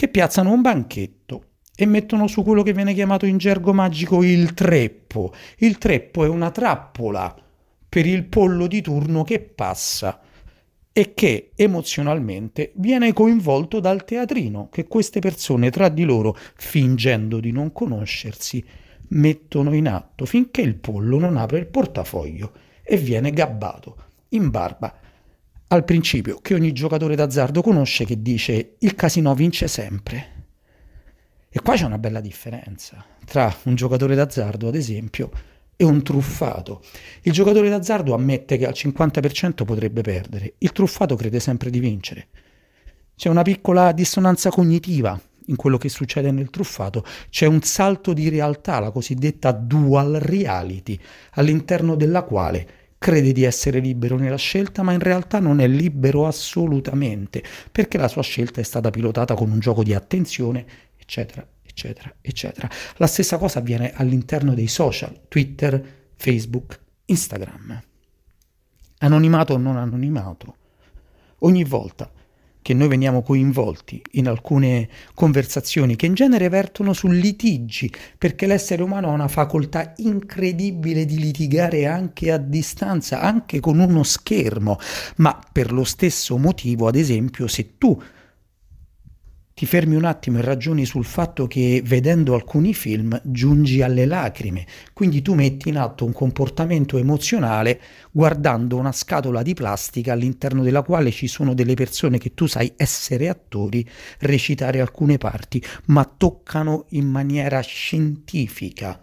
che 0.00 0.08
piazzano 0.08 0.50
un 0.50 0.62
banchetto 0.62 1.44
e 1.76 1.84
mettono 1.84 2.26
su 2.26 2.42
quello 2.42 2.62
che 2.62 2.72
viene 2.72 2.94
chiamato 2.94 3.26
in 3.26 3.36
gergo 3.36 3.74
magico 3.74 4.22
il 4.22 4.54
treppo. 4.54 5.30
Il 5.58 5.76
treppo 5.76 6.24
è 6.24 6.28
una 6.28 6.50
trappola 6.50 7.36
per 7.86 8.06
il 8.06 8.24
pollo 8.24 8.66
di 8.66 8.80
turno 8.80 9.24
che 9.24 9.40
passa 9.40 10.18
e 10.90 11.12
che 11.12 11.50
emozionalmente 11.54 12.72
viene 12.76 13.12
coinvolto 13.12 13.78
dal 13.78 14.06
teatrino 14.06 14.70
che 14.72 14.86
queste 14.86 15.20
persone 15.20 15.68
tra 15.68 15.90
di 15.90 16.04
loro, 16.04 16.34
fingendo 16.54 17.38
di 17.38 17.52
non 17.52 17.70
conoscersi, 17.70 18.64
mettono 19.08 19.74
in 19.74 19.86
atto 19.86 20.24
finché 20.24 20.62
il 20.62 20.76
pollo 20.76 21.18
non 21.18 21.36
apre 21.36 21.58
il 21.58 21.66
portafoglio 21.66 22.52
e 22.82 22.96
viene 22.96 23.32
gabbato 23.32 23.96
in 24.30 24.48
barba 24.48 24.99
al 25.72 25.84
principio 25.84 26.40
che 26.42 26.54
ogni 26.54 26.72
giocatore 26.72 27.14
d'azzardo 27.14 27.62
conosce 27.62 28.04
che 28.04 28.20
dice 28.20 28.74
il 28.78 28.94
casino 28.96 29.34
vince 29.34 29.68
sempre. 29.68 30.38
E 31.48 31.60
qua 31.60 31.74
c'è 31.74 31.84
una 31.84 31.98
bella 31.98 32.20
differenza 32.20 33.04
tra 33.24 33.54
un 33.64 33.76
giocatore 33.76 34.16
d'azzardo, 34.16 34.66
ad 34.66 34.74
esempio, 34.74 35.30
e 35.76 35.84
un 35.84 36.02
truffato. 36.02 36.82
Il 37.22 37.32
giocatore 37.32 37.68
d'azzardo 37.68 38.14
ammette 38.14 38.56
che 38.56 38.66
al 38.66 38.72
50% 38.74 39.64
potrebbe 39.64 40.00
perdere, 40.02 40.54
il 40.58 40.72
truffato 40.72 41.14
crede 41.14 41.38
sempre 41.38 41.70
di 41.70 41.78
vincere. 41.78 42.28
C'è 43.14 43.28
una 43.28 43.42
piccola 43.42 43.92
dissonanza 43.92 44.50
cognitiva 44.50 45.20
in 45.46 45.54
quello 45.56 45.78
che 45.78 45.88
succede 45.88 46.32
nel 46.32 46.50
truffato, 46.50 47.04
c'è 47.28 47.46
un 47.46 47.62
salto 47.62 48.12
di 48.12 48.28
realtà, 48.28 48.80
la 48.80 48.90
cosiddetta 48.90 49.52
dual 49.52 50.14
reality, 50.14 50.98
all'interno 51.32 51.94
della 51.94 52.22
quale 52.22 52.79
crede 53.00 53.32
di 53.32 53.44
essere 53.44 53.78
libero 53.78 54.18
nella 54.18 54.36
scelta, 54.36 54.82
ma 54.82 54.92
in 54.92 54.98
realtà 54.98 55.40
non 55.40 55.60
è 55.60 55.66
libero 55.66 56.26
assolutamente, 56.26 57.42
perché 57.72 57.96
la 57.96 58.08
sua 58.08 58.20
scelta 58.20 58.60
è 58.60 58.62
stata 58.62 58.90
pilotata 58.90 59.34
con 59.34 59.50
un 59.50 59.58
gioco 59.58 59.82
di 59.82 59.94
attenzione 59.94 60.66
eccetera, 60.98 61.44
eccetera, 61.62 62.14
eccetera. 62.20 62.68
La 62.96 63.06
stessa 63.06 63.38
cosa 63.38 63.60
avviene 63.60 63.94
all'interno 63.94 64.52
dei 64.52 64.68
social, 64.68 65.22
Twitter, 65.28 66.12
Facebook, 66.14 66.78
Instagram. 67.06 67.82
Anonimato 68.98 69.54
o 69.54 69.56
non 69.56 69.78
anonimato. 69.78 70.56
Ogni 71.38 71.64
volta 71.64 72.12
che 72.70 72.76
noi 72.76 72.86
veniamo 72.86 73.22
coinvolti 73.22 74.00
in 74.12 74.28
alcune 74.28 74.88
conversazioni 75.14 75.96
che 75.96 76.06
in 76.06 76.14
genere 76.14 76.48
vertono 76.48 76.92
su 76.92 77.08
litigi, 77.08 77.90
perché 78.16 78.46
l'essere 78.46 78.84
umano 78.84 79.08
ha 79.08 79.12
una 79.12 79.26
facoltà 79.26 79.92
incredibile 79.96 81.04
di 81.04 81.18
litigare 81.18 81.86
anche 81.86 82.30
a 82.30 82.36
distanza, 82.36 83.22
anche 83.22 83.58
con 83.58 83.80
uno 83.80 84.04
schermo, 84.04 84.78
ma 85.16 85.36
per 85.50 85.72
lo 85.72 85.82
stesso 85.82 86.38
motivo, 86.38 86.86
ad 86.86 86.94
esempio, 86.94 87.48
se 87.48 87.76
tu 87.76 88.00
ti 89.60 89.66
fermi 89.66 89.94
un 89.94 90.06
attimo 90.06 90.38
e 90.38 90.40
ragioni 90.40 90.86
sul 90.86 91.04
fatto 91.04 91.46
che 91.46 91.82
vedendo 91.84 92.32
alcuni 92.32 92.72
film 92.72 93.20
giungi 93.22 93.82
alle 93.82 94.06
lacrime, 94.06 94.64
quindi 94.94 95.20
tu 95.20 95.34
metti 95.34 95.68
in 95.68 95.76
atto 95.76 96.06
un 96.06 96.14
comportamento 96.14 96.96
emozionale 96.96 97.78
guardando 98.10 98.78
una 98.78 98.90
scatola 98.90 99.42
di 99.42 99.52
plastica 99.52 100.14
all'interno 100.14 100.62
della 100.62 100.80
quale 100.80 101.10
ci 101.10 101.26
sono 101.26 101.52
delle 101.52 101.74
persone 101.74 102.16
che 102.16 102.32
tu 102.32 102.46
sai 102.46 102.72
essere 102.74 103.28
attori, 103.28 103.86
recitare 104.20 104.80
alcune 104.80 105.18
parti, 105.18 105.62
ma 105.88 106.10
toccano 106.10 106.86
in 106.92 107.06
maniera 107.06 107.60
scientifica 107.60 108.98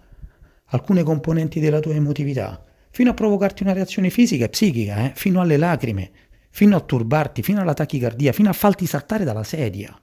alcune 0.69 1.03
componenti 1.03 1.59
della 1.59 1.81
tua 1.81 1.93
emotività, 1.93 2.65
fino 2.89 3.11
a 3.11 3.13
provocarti 3.13 3.61
una 3.61 3.73
reazione 3.73 4.09
fisica 4.09 4.45
e 4.45 4.49
psichica, 4.49 5.05
eh? 5.05 5.11
fino 5.13 5.39
alle 5.39 5.57
lacrime, 5.57 6.09
fino 6.49 6.75
a 6.75 6.79
turbarti, 6.79 7.43
fino 7.43 7.61
alla 7.61 7.75
tachicardia, 7.75 8.31
fino 8.31 8.49
a 8.49 8.53
farti 8.53 8.87
saltare 8.87 9.23
dalla 9.23 9.43
sedia. 9.43 9.95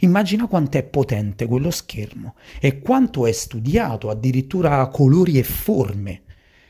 Immagina 0.00 0.46
quanto 0.46 0.78
è 0.78 0.82
potente 0.82 1.46
quello 1.46 1.70
schermo 1.70 2.34
e 2.60 2.80
quanto 2.80 3.26
è 3.26 3.32
studiato 3.32 4.10
addirittura 4.10 4.80
a 4.80 4.88
colori 4.88 5.38
e 5.38 5.42
forme 5.42 6.22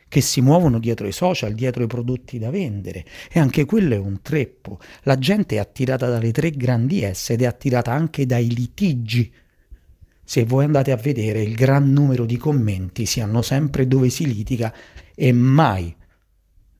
che 0.08 0.20
si 0.20 0.40
muovono 0.40 0.78
dietro 0.78 1.06
i 1.06 1.12
social, 1.12 1.52
dietro 1.52 1.82
i 1.82 1.86
prodotti 1.86 2.38
da 2.38 2.50
vendere. 2.50 3.04
E 3.30 3.38
anche 3.38 3.64
quello 3.64 3.94
è 3.94 3.98
un 3.98 4.20
treppo. 4.22 4.78
La 5.02 5.18
gente 5.18 5.56
è 5.56 5.58
attirata 5.58 6.08
dalle 6.08 6.32
tre 6.32 6.50
grandi 6.50 7.08
S 7.12 7.30
ed 7.30 7.42
è 7.42 7.46
attirata 7.46 7.92
anche 7.92 8.24
dai 8.26 8.52
litigi. 8.52 9.30
Se 10.24 10.44
voi 10.44 10.64
andate 10.64 10.92
a 10.92 10.96
vedere 10.96 11.42
il 11.42 11.54
gran 11.54 11.90
numero 11.92 12.24
di 12.24 12.36
commenti 12.36 13.06
si 13.06 13.20
hanno 13.20 13.42
sempre 13.42 13.86
dove 13.86 14.10
si 14.10 14.26
litiga 14.26 14.72
e 15.14 15.32
mai 15.32 15.94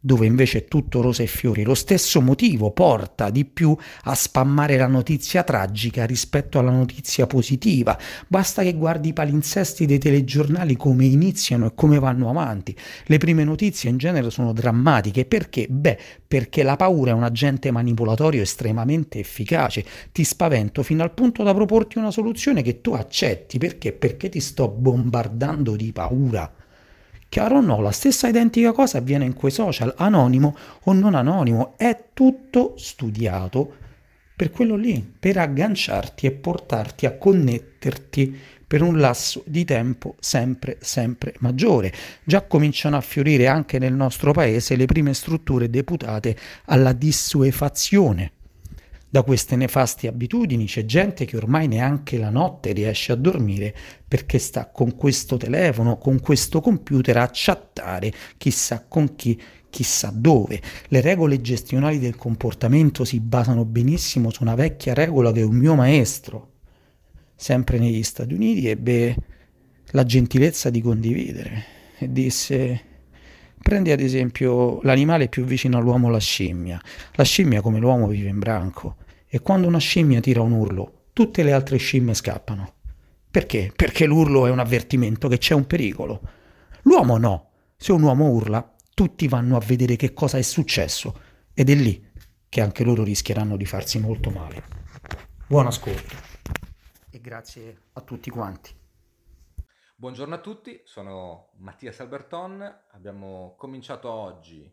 dove 0.00 0.26
invece 0.26 0.59
è 0.59 0.64
tutto 0.67 1.00
rose 1.00 1.25
e 1.25 1.26
fiori. 1.26 1.64
Lo 1.64 1.75
stesso 1.75 2.21
motivo 2.21 2.71
porta 2.71 3.31
di 3.31 3.45
più 3.45 3.76
a 4.05 4.14
spammare 4.14 4.76
la 4.76 4.87
notizia 4.87 5.43
tragica 5.43 6.07
rispetto 6.07 6.59
alla 6.59 6.71
notizia 6.71 7.26
positiva. 7.26 7.99
Basta 8.26 8.62
che 8.62 8.75
guardi 8.75 9.09
i 9.09 9.12
palinsesti 9.12 9.87
dei 9.87 9.99
telegiornali 9.99 10.76
come 10.76 11.05
iniziano 11.07 11.67
e 11.67 11.73
come 11.75 11.99
vanno 11.99 12.31
avanti. 12.31 12.76
Le 13.07 13.19
prime 13.19 13.45
notizie 13.45 13.90
in 13.90 13.97
genere 13.97 14.31
sono 14.31 14.52
drammatiche. 14.52 15.25
Perché? 15.25 15.67
Beh, 15.69 15.99
perché 16.26 16.62
la 16.62 16.76
paura 16.76 17.11
è 17.11 17.14
un 17.14 17.25
agente 17.25 17.71
manipolatorio 17.71 18.43
estremamente 18.43 19.19
efficace. 19.19 19.85
Ti 20.12 20.25
spavento 20.25 20.83
fino 20.83 21.02
al 21.02 21.12
punto 21.12 21.43
da 21.43 21.52
proporti 21.55 21.99
una 21.99 22.11
soluzione 22.11 22.62
che 22.62 22.81
tu 22.81 22.93
accetti. 22.93 23.59
Perché? 23.59 23.93
Perché 23.93 24.28
ti 24.28 24.40
sto 24.40 24.69
bombardando 24.69 25.75
di 25.75 25.93
paura. 25.93 26.58
Chiaro 27.29 27.59
o 27.59 27.61
no, 27.61 27.81
la 27.81 27.93
stessa 27.93 28.27
identica 28.27 28.73
cosa 28.73 28.99
avviene 28.99 29.27
in 29.27 29.35
quei 29.35 29.53
social, 29.53 29.93
anonimo 29.99 30.57
o 30.85 30.93
non 30.95 31.15
anonimo, 31.15 31.75
è 31.77 32.07
tutto 32.15 32.75
studiato 32.77 33.77
per 34.35 34.51
quello 34.51 34.77
lì, 34.77 35.05
per 35.19 35.37
agganciarti 35.37 36.27
e 36.27 36.31
portarti 36.31 37.05
a 37.05 37.17
connetterti 37.17 38.39
per 38.67 38.83
un 38.83 38.99
lasso 38.99 39.43
di 39.47 39.65
tempo 39.65 40.15
sempre, 40.21 40.79
sempre 40.81 41.35
maggiore. 41.41 41.93
Già 42.25 42.43
cominciano 42.43 42.97
a 42.97 43.01
fiorire 43.03 43.47
anche 43.47 43.79
nel 43.79 43.95
nostro 43.95 44.33
paese 44.33 44.77
le 44.77 44.87
prime 44.87 45.13
strutture 45.13 45.69
deputate 45.69 46.37
alla 46.67 46.93
dissuefazione 46.93 48.33
da 49.09 49.23
queste 49.23 49.57
nefaste 49.57 50.07
abitudini. 50.07 50.67
C'è 50.67 50.85
gente 50.85 51.25
che 51.25 51.37
ormai 51.37 51.67
neanche 51.67 52.19
la 52.19 52.31
notte 52.31 52.73
riesce 52.73 53.12
a 53.12 53.17
dormire 53.17 53.75
perché 54.07 54.38
sta 54.38 54.69
con 54.69 54.97
questo 54.97 55.37
telefono, 55.37 55.99
con 55.99 56.21
questo 56.21 56.61
computer 56.61 57.17
a 57.17 57.31
chattare 57.33 58.12
chissà 58.37 58.85
con 58.87 59.15
chi 59.15 59.41
chissà 59.71 60.11
dove. 60.15 60.61
Le 60.88 61.00
regole 61.00 61.41
gestionali 61.41 61.99
del 61.99 62.17
comportamento 62.17 63.05
si 63.05 63.21
basano 63.21 63.65
benissimo 63.65 64.31
su 64.31 64.43
una 64.43 64.55
vecchia 64.55 64.95
regola 64.95 65.33
che 65.33 65.43
un 65.43 65.57
mio 65.57 65.75
maestro, 65.75 66.53
sempre 67.35 67.79
negli 67.79 68.03
Stati 68.03 68.35
Uniti, 68.35 68.69
ebbe 68.69 69.17
la 69.93 70.05
gentilezza 70.05 70.71
di 70.71 70.81
condividere 70.81 71.65
e 71.99 72.11
disse 72.12 72.83
Prendi 73.69 73.91
ad 73.91 74.01
esempio 74.01 74.81
l'animale 74.81 75.29
più 75.29 75.45
vicino 75.45 75.77
all'uomo, 75.77 76.09
la 76.09 76.19
scimmia. 76.19 76.81
La 77.17 77.23
scimmia 77.23 77.61
come 77.61 77.79
l'uomo 77.79 78.07
vive 78.07 78.31
in 78.31 78.39
branco 78.39 78.97
e 79.27 79.41
quando 79.41 79.67
una 79.67 79.77
scimmia 79.77 80.21
tira 80.21 80.41
un 80.41 80.53
urlo, 80.53 81.09
tutte 81.13 81.43
le 81.43 81.53
altre 81.53 81.77
scimmie 81.77 82.15
scappano. 82.15 82.77
Perché? 83.31 83.71
Perché 83.77 84.07
l'urlo 84.07 84.47
è 84.47 84.51
un 84.51 84.59
avvertimento 84.59 85.29
che 85.29 85.37
c'è 85.37 85.53
un 85.53 85.67
pericolo. 85.67 86.23
L'uomo 86.85 87.19
no. 87.19 87.51
Se 87.77 87.93
un 87.93 88.01
uomo 88.05 88.31
urla, 88.31 88.75
tutti 88.95 89.29
vanno 89.29 89.59
a 89.59 89.63
vedere 89.63 89.97
che 89.97 90.15
cosa 90.15 90.39
è 90.39 90.43
successo 90.43 91.21
ed 91.53 91.69
è 91.69 91.75
lì 91.75 92.03
che 92.49 92.63
anche 92.63 92.85
loro 92.85 93.05
rischieranno 93.05 93.59
di 93.59 93.67
farsi 93.67 93.99
molto 93.99 94.31
male. 94.31 94.63
Buon 95.47 95.67
ascolto 95.67 96.17
e 97.11 97.21
grazie 97.21 97.81
a 97.93 98.01
tutti 98.01 98.31
quanti. 98.31 98.78
Buongiorno 100.00 100.37
a 100.37 100.40
tutti, 100.40 100.81
sono 100.85 101.50
Mattia 101.55 101.90
Salberton, 101.90 102.83
abbiamo 102.93 103.57
cominciato 103.59 104.09
oggi 104.09 104.73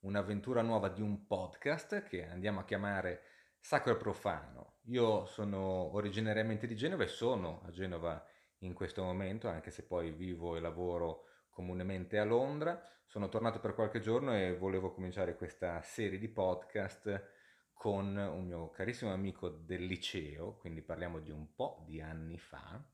un'avventura 0.00 0.62
nuova 0.62 0.88
di 0.88 1.00
un 1.00 1.28
podcast 1.28 2.02
che 2.02 2.28
andiamo 2.28 2.58
a 2.58 2.64
chiamare 2.64 3.22
Sacro 3.60 3.92
e 3.92 3.96
Profano. 3.96 4.78
Io 4.86 5.26
sono 5.26 5.94
originariamente 5.94 6.66
di 6.66 6.74
Genova 6.74 7.04
e 7.04 7.06
sono 7.06 7.62
a 7.64 7.70
Genova 7.70 8.20
in 8.62 8.74
questo 8.74 9.04
momento, 9.04 9.46
anche 9.46 9.70
se 9.70 9.84
poi 9.84 10.10
vivo 10.10 10.56
e 10.56 10.60
lavoro 10.60 11.26
comunemente 11.50 12.18
a 12.18 12.24
Londra. 12.24 12.84
Sono 13.06 13.28
tornato 13.28 13.60
per 13.60 13.74
qualche 13.74 14.00
giorno 14.00 14.36
e 14.36 14.56
volevo 14.56 14.90
cominciare 14.92 15.36
questa 15.36 15.80
serie 15.82 16.18
di 16.18 16.28
podcast 16.28 17.30
con 17.72 18.16
un 18.16 18.44
mio 18.44 18.70
carissimo 18.70 19.12
amico 19.12 19.50
del 19.50 19.84
liceo, 19.84 20.56
quindi 20.56 20.82
parliamo 20.82 21.20
di 21.20 21.30
un 21.30 21.54
po' 21.54 21.84
di 21.86 22.00
anni 22.00 22.38
fa, 22.38 22.84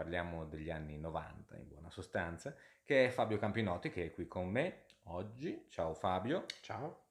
parliamo 0.00 0.46
degli 0.46 0.70
anni 0.70 0.96
90 0.96 1.58
in 1.58 1.68
buona 1.68 1.90
sostanza, 1.90 2.56
che 2.82 3.04
è 3.04 3.10
Fabio 3.10 3.36
Campinotti 3.36 3.90
che 3.90 4.06
è 4.06 4.10
qui 4.10 4.26
con 4.26 4.48
me 4.48 4.84
oggi. 5.04 5.66
Ciao 5.68 5.92
Fabio. 5.92 6.46
Ciao. 6.62 7.08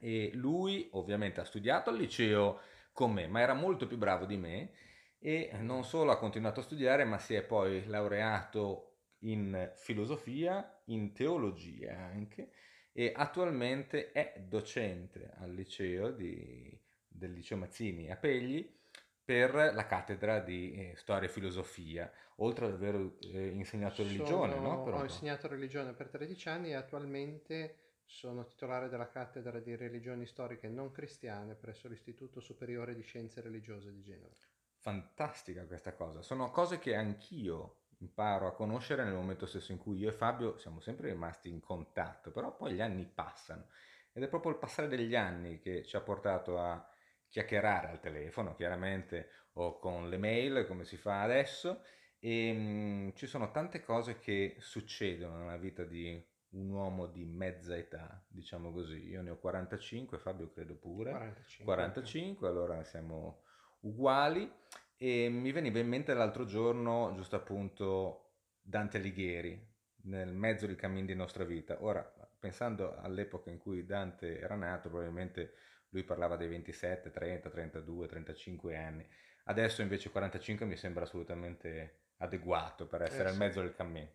E 0.00 0.30
lui 0.32 0.88
ovviamente 0.92 1.42
ha 1.42 1.44
studiato 1.44 1.90
al 1.90 1.98
liceo 1.98 2.60
con 2.92 3.12
me, 3.12 3.26
ma 3.26 3.40
era 3.40 3.52
molto 3.52 3.86
più 3.86 3.98
bravo 3.98 4.24
di 4.24 4.38
me 4.38 4.70
e 5.18 5.50
non 5.58 5.84
solo 5.84 6.10
ha 6.10 6.16
continuato 6.16 6.60
a 6.60 6.62
studiare, 6.62 7.04
ma 7.04 7.18
si 7.18 7.34
è 7.34 7.42
poi 7.42 7.84
laureato 7.84 9.00
in 9.24 9.70
filosofia, 9.76 10.80
in 10.86 11.12
teologia 11.12 11.98
anche, 11.98 12.52
e 12.92 13.12
attualmente 13.14 14.10
è 14.10 14.40
docente 14.40 15.34
al 15.36 15.52
liceo 15.52 16.10
di, 16.10 16.80
del 17.06 17.32
liceo 17.32 17.58
Mazzini 17.58 18.10
a 18.10 18.16
Pegli 18.16 18.80
per 19.24 19.54
la 19.54 19.86
cattedra 19.86 20.40
di 20.40 20.72
eh, 20.72 20.96
storia 20.96 21.28
e 21.28 21.32
filosofia, 21.32 22.10
oltre 22.36 22.66
ad 22.66 22.72
aver 22.72 23.16
eh, 23.20 23.48
insegnato 23.48 24.02
religione. 24.02 24.54
Sono, 24.54 24.68
no? 24.68 24.82
Però, 24.82 24.98
ho 24.98 25.04
insegnato 25.04 25.48
religione 25.48 25.92
per 25.92 26.08
13 26.08 26.48
anni 26.48 26.70
e 26.70 26.74
attualmente 26.74 27.76
sono 28.04 28.44
titolare 28.44 28.88
della 28.88 29.08
cattedra 29.08 29.58
di 29.60 29.74
religioni 29.74 30.26
storiche 30.26 30.68
non 30.68 30.90
cristiane 30.90 31.54
presso 31.54 31.88
l'Istituto 31.88 32.40
Superiore 32.40 32.94
di 32.94 33.02
Scienze 33.02 33.40
Religiose 33.40 33.92
di 33.92 34.02
Genova. 34.02 34.34
Fantastica 34.76 35.64
questa 35.64 35.94
cosa, 35.94 36.20
sono 36.22 36.50
cose 36.50 36.78
che 36.78 36.94
anch'io 36.96 37.76
imparo 37.98 38.48
a 38.48 38.52
conoscere 38.52 39.04
nel 39.04 39.14
momento 39.14 39.46
stesso 39.46 39.70
in 39.70 39.78
cui 39.78 39.98
io 39.98 40.08
e 40.08 40.12
Fabio 40.12 40.58
siamo 40.58 40.80
sempre 40.80 41.08
rimasti 41.08 41.48
in 41.48 41.60
contatto, 41.60 42.32
però 42.32 42.54
poi 42.54 42.74
gli 42.74 42.80
anni 42.80 43.06
passano 43.06 43.68
ed 44.12 44.24
è 44.24 44.28
proprio 44.28 44.52
il 44.52 44.58
passare 44.58 44.88
degli 44.88 45.14
anni 45.14 45.60
che 45.60 45.84
ci 45.84 45.96
ha 45.96 46.00
portato 46.00 46.58
a 46.58 46.86
chiacchierare 47.32 47.88
al 47.88 47.98
telefono, 47.98 48.54
chiaramente, 48.54 49.30
o 49.54 49.78
con 49.78 50.10
le 50.10 50.18
mail, 50.18 50.66
come 50.66 50.84
si 50.84 50.98
fa 50.98 51.22
adesso, 51.22 51.82
e 52.18 52.52
mh, 52.52 52.58
mm, 52.58 53.08
ci 53.14 53.26
sono 53.26 53.50
tante 53.50 53.82
cose 53.82 54.18
che 54.18 54.56
succedono 54.58 55.38
nella 55.38 55.56
vita 55.56 55.82
di 55.82 56.22
un 56.50 56.68
uomo 56.68 57.06
di 57.06 57.24
mezza 57.24 57.74
età, 57.74 58.22
diciamo 58.28 58.70
così. 58.70 59.08
Io 59.08 59.22
ne 59.22 59.30
ho 59.30 59.38
45, 59.38 60.18
Fabio 60.18 60.50
credo 60.50 60.74
pure. 60.74 61.10
45. 61.10 61.64
45, 61.64 62.48
allora 62.48 62.84
siamo 62.84 63.44
uguali 63.80 64.52
e 64.98 65.30
mi 65.30 65.52
veniva 65.52 65.78
in 65.78 65.88
mente 65.88 66.12
l'altro 66.12 66.44
giorno, 66.44 67.12
giusto 67.14 67.36
appunto, 67.36 68.32
Dante 68.60 68.98
Alighieri, 68.98 69.58
nel 70.02 70.34
mezzo 70.34 70.66
del 70.66 70.76
cammin 70.76 71.06
di 71.06 71.14
nostra 71.14 71.44
vita. 71.44 71.82
Ora, 71.82 72.02
pensando 72.38 72.94
all'epoca 72.98 73.48
in 73.48 73.56
cui 73.56 73.86
Dante 73.86 74.38
era 74.38 74.54
nato, 74.54 74.90
probabilmente 74.90 75.54
lui 75.92 76.02
parlava 76.04 76.36
dei 76.36 76.48
27, 76.48 77.10
30, 77.10 77.48
32, 77.50 78.06
35 78.06 78.76
anni. 78.76 79.06
Adesso 79.44 79.82
invece 79.82 80.10
45 80.10 80.66
mi 80.66 80.76
sembra 80.76 81.04
assolutamente 81.04 82.00
adeguato 82.18 82.86
per 82.86 83.02
essere 83.02 83.28
eh, 83.28 83.32
al 83.32 83.36
mezzo 83.36 83.60
del 83.60 83.74
cammin. 83.74 84.08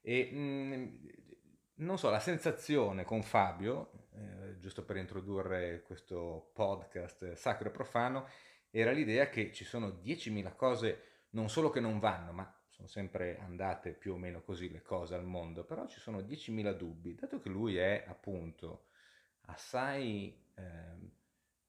E 0.00 0.30
mh, 0.30 0.38
mm, 0.38 1.08
non 1.76 1.98
so, 1.98 2.10
la 2.10 2.20
sensazione 2.20 3.04
con 3.04 3.22
Fabio, 3.22 4.08
eh, 4.14 4.58
giusto 4.58 4.84
per 4.84 4.96
introdurre 4.96 5.82
questo 5.82 6.50
podcast 6.52 7.32
sacro 7.34 7.68
e 7.68 7.72
profano, 7.72 8.28
era 8.70 8.90
l'idea 8.90 9.28
che 9.28 9.52
ci 9.52 9.64
sono 9.64 9.88
10.000 9.88 10.54
cose 10.54 11.04
non 11.30 11.48
solo 11.48 11.70
che 11.70 11.80
non 11.80 11.98
vanno, 11.98 12.32
ma 12.32 12.54
sono 12.68 12.88
sempre 12.88 13.38
andate 13.38 13.92
più 13.92 14.14
o 14.14 14.16
meno 14.16 14.42
così 14.42 14.70
le 14.70 14.82
cose 14.82 15.14
al 15.14 15.24
mondo, 15.24 15.64
però 15.64 15.86
ci 15.86 16.00
sono 16.00 16.20
10.000 16.20 16.72
dubbi, 16.72 17.14
dato 17.14 17.40
che 17.40 17.48
lui 17.48 17.76
è 17.76 18.04
appunto 18.06 18.86
assai 19.46 20.48
eh, 20.54 21.10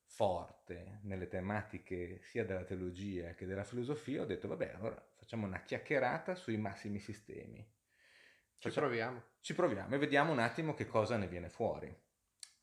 forte 0.05 0.99
nelle 1.03 1.27
tematiche 1.27 2.19
sia 2.23 2.45
della 2.45 2.63
teologia 2.63 3.33
che 3.33 3.45
della 3.45 3.63
filosofia, 3.63 4.21
ho 4.21 4.25
detto 4.25 4.47
vabbè, 4.47 4.73
allora 4.75 5.03
facciamo 5.15 5.45
una 5.45 5.61
chiacchierata 5.61 6.35
sui 6.35 6.57
massimi 6.57 6.99
sistemi. 6.99 7.67
Ci 8.57 8.69
proviamo. 8.69 9.23
Ci 9.39 9.55
proviamo 9.55 9.95
e 9.95 9.97
vediamo 9.97 10.31
un 10.31 10.39
attimo 10.39 10.75
che 10.75 10.85
cosa 10.85 11.17
ne 11.17 11.27
viene 11.27 11.49
fuori. 11.49 11.93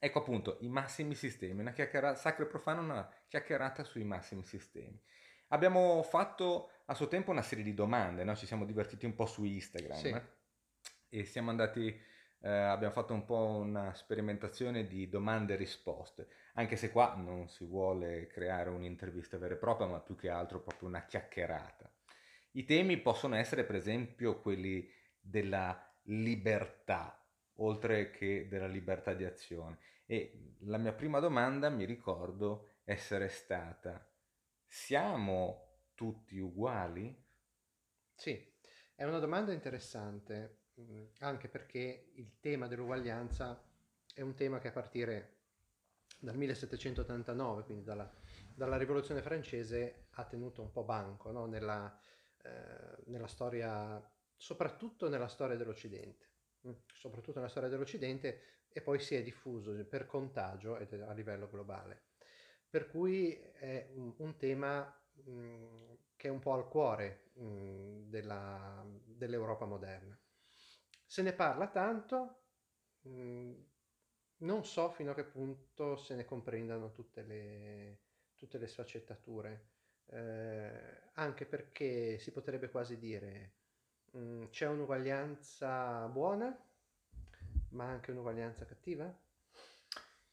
Ecco 0.01 0.21
appunto 0.21 0.59
i 0.61 0.69
massimi 0.69 1.17
sistemi, 1.17 1.61
una 1.61 1.73
chiacchierata 1.73 2.17
sacra 2.17 2.45
e 2.45 2.47
profana, 2.47 2.81
una 2.81 3.13
chiacchierata 3.27 3.83
sui 3.83 4.05
massimi 4.05 4.45
sistemi. 4.45 5.01
Abbiamo 5.49 6.03
fatto 6.05 6.71
a 6.85 6.95
suo 6.95 7.09
tempo 7.09 7.33
una 7.33 7.43
serie 7.43 7.65
di 7.65 7.75
domande, 7.75 8.23
no? 8.23 8.37
ci 8.37 8.47
siamo 8.47 8.65
divertiti 8.65 9.07
un 9.07 9.15
po' 9.15 9.27
su 9.27 9.43
Instagram 9.45 9.99
sì. 9.99 10.15
e 11.09 11.25
siamo 11.25 11.51
andati, 11.51 12.01
eh, 12.41 12.49
abbiamo 12.49 12.93
fatto 12.93 13.13
un 13.15 13.25
po' 13.25 13.45
una 13.47 13.95
sperimentazione 13.95 14.87
di 14.87 15.09
domande 15.09 15.55
e 15.55 15.57
risposte, 15.57 16.29
anche 16.55 16.77
se 16.77 16.91
qua 16.91 17.15
non 17.15 17.49
si 17.49 17.65
vuole 17.65 18.27
creare 18.27 18.71
un'intervista 18.71 19.39
vera 19.39 19.55
e 19.55 19.59
propria, 19.59 19.87
ma 19.87 20.01
più 20.01 20.15
che 20.17 20.29
altro 20.29 20.61
proprio 20.61 20.89
una 20.89 21.05
chiacchierata. 21.05 21.91
I 22.53 22.65
temi 22.65 22.99
possono 22.99 23.37
essere 23.37 23.65
per 23.65 23.77
esempio 23.77 24.41
quelli 24.41 24.91
della 25.21 25.81
libertà, 26.05 27.23
oltre 27.57 28.11
che 28.11 28.49
della 28.49 28.67
libertà 28.67 29.13
di 29.15 29.25
azione. 29.25 29.79
E 30.07 30.55
la 30.61 30.79
mia 30.79 30.93
prima 30.93 31.19
domanda 31.21 31.69
mi 31.69 31.85
ricordo 31.85 32.69
essere 32.85 33.29
stata, 33.29 34.11
siamo 34.67 35.81
tutti 35.95 36.39
uguali? 36.39 37.15
Sì, 38.15 38.55
è 38.95 39.05
una 39.05 39.19
domanda 39.19 39.53
interessante, 39.53 40.58
anche 41.21 41.49
perché 41.49 42.11
il 42.15 42.39
tema 42.41 42.67
dell'uguaglianza 42.67 43.63
è 44.15 44.21
un 44.21 44.35
tema 44.35 44.59
che 44.59 44.69
a 44.69 44.73
partire 44.73 45.37
dal 46.21 46.37
1789, 46.37 47.63
quindi 47.65 47.85
dalla, 47.85 48.11
dalla 48.55 48.77
rivoluzione 48.77 49.23
francese, 49.23 50.07
ha 50.11 50.25
tenuto 50.25 50.63
un 50.63 50.71
po' 50.71 50.85
banco 50.85 51.31
no? 51.31 51.47
nella, 51.47 51.97
eh, 52.43 53.03
nella 53.07 53.29
storia, 53.29 54.03
soprattutto 54.37 55.09
nella 55.09 55.29
storia 55.29 55.57
dell'Occidente. 55.57 56.27
Mm, 56.67 56.73
soprattutto 56.93 57.39
nella 57.39 57.51
storia 57.51 57.69
dell'Occidente, 57.69 58.41
e 58.69 58.81
poi 58.81 58.99
si 58.99 59.15
è 59.15 59.23
diffuso 59.23 59.73
per 59.87 60.07
contagio 60.07 60.77
a 60.77 61.13
livello 61.13 61.49
globale. 61.49 62.07
Per 62.69 62.89
cui 62.89 63.33
è 63.35 63.89
un, 63.95 64.13
un 64.19 64.37
tema 64.37 64.83
mh, 65.13 65.31
mm, 65.31 65.93
che 66.17 66.29
è 66.29 66.31
un 66.31 66.41
po' 66.41 66.53
al 66.53 66.69
cuore 66.69 67.31
mh, 67.35 67.45
mm, 67.45 68.11
della, 68.11 68.85
dell'Europa 69.05 69.65
moderna. 69.65 70.19
Se 71.11 71.23
ne 71.23 71.33
parla 71.33 71.69
tanto, 71.69 72.43
mh, 73.01 73.53
non 74.41 74.63
so 74.67 74.91
fino 74.91 75.13
a 75.13 75.15
che 75.15 75.25
punto 75.25 75.97
se 75.97 76.15
ne 76.15 76.27
comprendano 76.27 76.93
tutte 76.93 77.23
le, 77.23 78.01
tutte 78.37 78.59
le 78.59 78.67
sfaccettature, 78.67 79.69
eh, 80.09 81.11
anche 81.15 81.47
perché 81.47 82.19
si 82.19 82.31
potrebbe 82.31 82.69
quasi 82.69 82.99
dire 82.99 83.53
mh, 84.11 84.19
mm, 84.19 84.45
c'è 84.51 84.67
un'uguaglianza 84.67 86.07
buona, 86.09 86.55
ma 87.71 87.85
anche 87.87 88.11
un'uguaglianza 88.11 88.67
cattiva? 88.67 89.11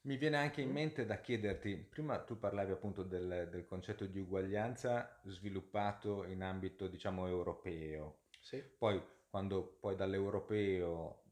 Mi 0.01 0.17
viene 0.17 0.35
anche 0.35 0.59
in 0.59 0.71
mm. 0.71 0.73
mente 0.73 1.05
da 1.05 1.21
chiederti, 1.21 1.77
prima 1.77 2.21
tu 2.21 2.37
parlavi 2.37 2.73
appunto 2.73 3.01
del, 3.01 3.47
del 3.49 3.65
concetto 3.65 4.05
di 4.05 4.19
uguaglianza 4.19 5.21
sviluppato 5.23 6.25
in 6.25 6.43
ambito 6.43 6.89
diciamo 6.89 7.27
europeo, 7.27 8.23
sì. 8.41 8.61
poi 8.77 9.01
quando 9.35 9.75
poi 9.81 9.97
dall'europeo 9.97 11.23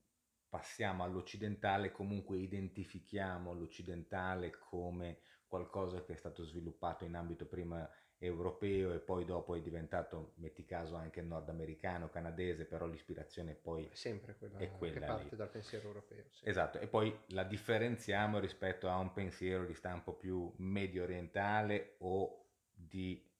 passiamo 0.50 1.06
all'occidentale 1.06 1.94
comunque 1.94 2.38
identifichiamo 2.38 3.54
l'occidentale 3.54 4.50
come 4.50 5.20
qualcosa 5.48 6.04
che 6.04 6.12
è 6.12 6.18
stato 6.18 6.44
sviluppato 6.44 7.06
in 7.06 7.16
ambito 7.16 7.46
prima 7.46 7.90
europeo 8.18 8.92
e 8.92 9.00
poi 9.00 9.24
dopo 9.24 9.56
è 9.56 9.62
diventato, 9.62 10.34
metti 10.36 10.66
caso, 10.66 10.96
anche 10.96 11.22
nordamericano, 11.22 12.10
canadese, 12.10 12.66
però 12.66 12.88
l'ispirazione 12.88 13.54
poi 13.54 13.88
è 13.88 13.96
sempre 13.96 14.36
quella, 14.36 14.58
è 14.58 14.70
quella 14.72 15.00
che 15.00 15.06
parte 15.06 15.30
lì. 15.30 15.38
dal 15.38 15.50
pensiero 15.50 15.88
europeo. 15.88 16.26
Sì. 16.30 16.50
Esatto, 16.50 16.80
e 16.80 16.88
poi 16.88 17.18
la 17.28 17.46
differenziamo 17.46 18.38
rispetto 18.40 18.90
a 18.90 18.98
un 18.98 19.14
pensiero 19.14 19.66
di 19.66 19.74
stampo 19.74 20.12
più 20.14 20.52
medio 20.58 21.04
orientale 21.04 21.96
o 22.00 22.48
di 22.70 23.32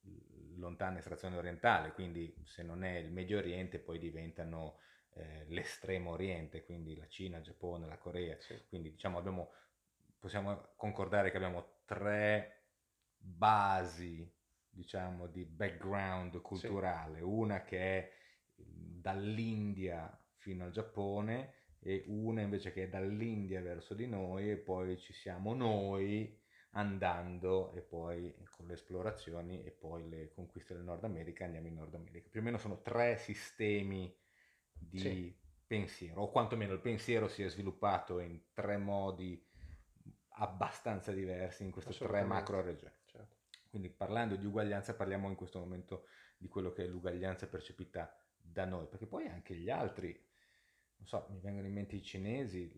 lontana 0.56 0.98
estrazione 0.98 1.36
orientale, 1.36 1.92
quindi 1.92 2.34
se 2.44 2.62
non 2.62 2.84
è 2.84 2.96
il 2.96 3.10
Medio 3.10 3.38
Oriente 3.38 3.78
poi 3.78 3.98
diventano 3.98 4.78
eh, 5.14 5.44
l'estremo 5.48 6.10
oriente, 6.10 6.64
quindi 6.64 6.96
la 6.96 7.06
Cina, 7.06 7.38
il 7.38 7.44
Giappone, 7.44 7.86
la 7.86 7.98
Corea, 7.98 8.36
sì. 8.40 8.60
quindi 8.68 8.90
diciamo 8.90 9.18
abbiamo, 9.18 9.50
possiamo 10.18 10.72
concordare 10.76 11.30
che 11.30 11.36
abbiamo 11.36 11.80
tre 11.84 12.64
basi 13.16 14.30
diciamo, 14.68 15.28
di 15.28 15.44
background 15.44 16.40
culturale, 16.40 17.18
sì. 17.18 17.24
una 17.24 17.62
che 17.62 17.78
è 17.78 18.12
dall'India 18.56 20.18
fino 20.36 20.64
al 20.64 20.72
Giappone 20.72 21.54
e 21.78 22.04
una 22.06 22.40
invece 22.40 22.72
che 22.72 22.84
è 22.84 22.88
dall'India 22.88 23.60
verso 23.60 23.94
di 23.94 24.06
noi 24.06 24.50
e 24.50 24.56
poi 24.56 24.98
ci 24.98 25.12
siamo 25.12 25.54
noi 25.54 26.42
andando 26.76 27.72
e 27.72 27.80
poi 27.80 28.34
con 28.50 28.66
le 28.66 28.74
esplorazioni 28.74 29.62
e 29.64 29.70
poi 29.70 30.08
le 30.08 30.32
conquiste 30.32 30.74
del 30.74 30.82
Nord 30.82 31.04
America 31.04 31.44
andiamo 31.44 31.68
in 31.68 31.74
Nord 31.74 31.94
America. 31.94 32.28
Più 32.28 32.40
o 32.40 32.42
meno 32.42 32.58
sono 32.58 32.80
tre 32.82 33.16
sistemi 33.16 34.14
di 34.72 34.98
sì. 34.98 35.36
pensiero, 35.66 36.22
o 36.22 36.30
quantomeno 36.30 36.72
il 36.72 36.80
pensiero 36.80 37.28
si 37.28 37.42
è 37.42 37.48
sviluppato 37.48 38.18
in 38.20 38.40
tre 38.52 38.76
modi 38.76 39.42
abbastanza 40.36 41.12
diversi 41.12 41.62
in 41.62 41.70
queste 41.70 41.94
tre 41.94 42.24
macro 42.24 42.60
regioni. 42.60 42.92
Quindi 43.70 43.90
parlando 43.90 44.36
di 44.36 44.46
uguaglianza 44.46 44.94
parliamo 44.94 45.28
in 45.28 45.34
questo 45.34 45.58
momento 45.58 46.06
di 46.36 46.48
quello 46.48 46.70
che 46.72 46.84
è 46.84 46.86
l'uguaglianza 46.86 47.48
percepita 47.48 48.16
da 48.40 48.64
noi, 48.64 48.86
perché 48.86 49.06
poi 49.06 49.26
anche 49.26 49.54
gli 49.54 49.70
altri, 49.70 50.12
non 50.96 51.06
so, 51.06 51.26
mi 51.30 51.40
vengono 51.40 51.66
in 51.66 51.72
mente 51.72 51.96
i 51.96 52.02
cinesi, 52.02 52.72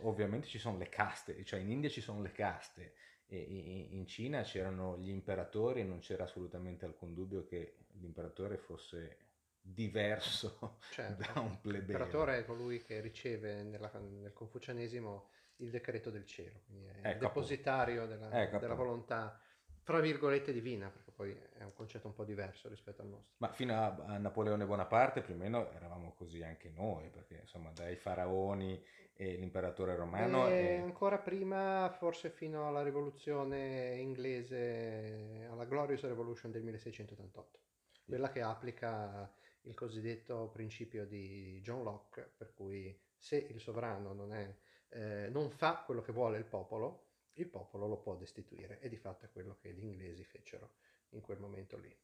ovviamente 0.00 0.46
ci 0.46 0.58
sono 0.58 0.78
le 0.78 0.88
caste, 0.88 1.44
cioè 1.44 1.60
in 1.60 1.70
India 1.70 1.90
ci 1.90 2.00
sono 2.00 2.22
le 2.22 2.32
caste, 2.32 2.94
e 3.30 3.88
in 3.90 4.06
Cina 4.06 4.42
c'erano 4.42 4.96
gli 4.98 5.10
imperatori 5.10 5.80
e 5.80 5.84
non 5.84 5.98
c'era 5.98 6.24
assolutamente 6.24 6.86
alcun 6.86 7.12
dubbio 7.12 7.44
che 7.44 7.76
l'imperatore 7.98 8.56
fosse 8.56 9.18
diverso 9.60 10.78
certo. 10.90 11.32
da 11.32 11.40
un 11.40 11.60
plebeo. 11.60 11.80
L'imperatore 11.80 12.38
è 12.38 12.44
colui 12.46 12.82
che 12.82 13.00
riceve 13.00 13.62
nella, 13.62 13.90
nel 13.98 14.32
confucianesimo 14.32 15.28
il 15.56 15.70
decreto 15.70 16.10
del 16.10 16.24
cielo, 16.24 16.60
quindi 16.66 16.86
è 16.86 16.98
ecco, 17.00 17.08
il 17.08 17.18
depositario 17.18 18.06
della, 18.06 18.30
ecco, 18.30 18.58
della 18.58 18.74
volontà 18.74 19.38
tra 19.82 20.00
virgolette 20.00 20.52
divina, 20.52 20.90
perché 20.90 21.10
poi 21.10 21.34
è 21.56 21.62
un 21.62 21.72
concetto 21.72 22.08
un 22.08 22.12
po' 22.12 22.24
diverso 22.24 22.68
rispetto 22.68 23.00
al 23.00 23.08
nostro. 23.08 23.36
Ma 23.38 23.50
fino 23.52 23.74
a, 23.74 23.86
a 24.06 24.18
Napoleone 24.18 24.66
Bonaparte 24.66 25.22
più 25.22 25.32
o 25.32 25.36
meno 25.38 25.70
eravamo 25.72 26.12
così 26.12 26.42
anche 26.42 26.68
noi, 26.68 27.08
perché 27.08 27.38
insomma 27.40 27.70
dai 27.70 27.96
faraoni 27.96 28.84
l'imperatore 29.24 29.96
romano... 29.96 30.48
E, 30.48 30.52
e... 30.52 30.76
ancora 30.76 31.18
prima, 31.18 31.90
forse 31.98 32.30
fino 32.30 32.66
alla 32.68 32.82
rivoluzione 32.82 33.96
inglese, 33.96 35.46
alla 35.50 35.64
Glorious 35.64 36.02
Revolution 36.02 36.50
del 36.50 36.62
1688, 36.62 37.58
quella 38.04 38.30
che 38.30 38.42
applica 38.42 39.30
il 39.62 39.74
cosiddetto 39.74 40.48
principio 40.52 41.06
di 41.06 41.60
John 41.62 41.82
Locke, 41.82 42.32
per 42.36 42.54
cui 42.54 42.96
se 43.16 43.36
il 43.36 43.60
sovrano 43.60 44.12
non, 44.12 44.32
è, 44.32 44.54
eh, 44.90 45.28
non 45.30 45.50
fa 45.50 45.82
quello 45.84 46.00
che 46.00 46.12
vuole 46.12 46.38
il 46.38 46.44
popolo, 46.44 47.06
il 47.34 47.46
popolo 47.48 47.86
lo 47.86 47.98
può 47.98 48.16
destituire 48.16 48.78
e 48.80 48.88
di 48.88 48.96
fatto 48.96 49.26
è 49.26 49.30
quello 49.30 49.56
che 49.60 49.72
gli 49.72 49.84
inglesi 49.84 50.24
fecero 50.24 50.74
in 51.10 51.20
quel 51.20 51.38
momento 51.38 51.76
lì. 51.76 51.94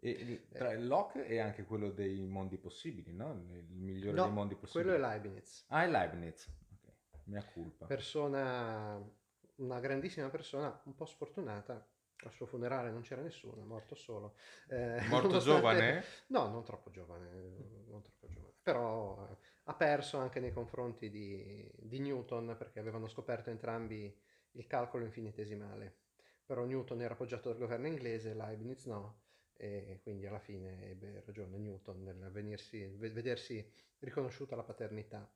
E 0.00 0.46
tra 0.52 0.72
eh. 0.72 0.78
Locke 0.78 1.24
è 1.26 1.38
anche 1.38 1.64
quello 1.64 1.90
dei 1.90 2.24
mondi 2.26 2.56
possibili, 2.56 3.12
no? 3.12 3.32
Il 3.32 3.66
migliore 3.68 4.16
no, 4.16 4.24
dei 4.24 4.32
mondi 4.32 4.54
possibili. 4.54 4.90
quello 4.90 5.04
è 5.04 5.08
Leibniz. 5.08 5.64
Ah, 5.68 5.82
è 5.82 5.88
Leibniz. 5.88 6.48
Ok, 7.28 7.34
mia 7.34 7.44
colpa. 7.44 7.86
Persona, 7.86 8.98
una 9.56 9.80
grandissima 9.80 10.28
persona, 10.30 10.80
un 10.84 10.94
po' 10.94 11.04
sfortunata. 11.04 11.86
Al 12.22 12.32
suo 12.32 12.46
funerale 12.46 12.90
non 12.90 13.02
c'era 13.02 13.22
nessuno, 13.22 13.62
è 13.62 13.64
morto 13.64 13.94
solo. 13.94 14.34
Eh, 14.66 15.00
morto 15.08 15.38
giovane? 15.38 16.02
No, 16.28 16.48
non 16.48 16.64
troppo 16.64 16.90
giovane, 16.90 17.30
non 17.86 18.02
troppo 18.02 18.26
giovane. 18.26 18.54
Però 18.60 19.28
eh, 19.30 19.36
ha 19.64 19.74
perso 19.74 20.18
anche 20.18 20.40
nei 20.40 20.52
confronti 20.52 21.10
di, 21.10 21.70
di 21.76 22.00
Newton 22.00 22.56
perché 22.58 22.80
avevano 22.80 23.06
scoperto 23.06 23.50
entrambi 23.50 24.12
il 24.52 24.66
calcolo 24.66 25.04
infinitesimale. 25.04 25.98
Però 26.44 26.64
Newton 26.64 27.02
era 27.02 27.14
appoggiato 27.14 27.50
dal 27.50 27.58
governo 27.58 27.86
inglese, 27.86 28.34
Leibniz 28.34 28.86
no, 28.86 29.20
e 29.52 30.00
quindi 30.02 30.26
alla 30.26 30.40
fine 30.40 30.90
ebbe 30.90 31.22
ragione 31.24 31.56
Newton 31.56 32.02
nel 32.02 32.30
vedersi 32.32 33.72
riconosciuta 34.00 34.56
la 34.56 34.64
paternità 34.64 35.30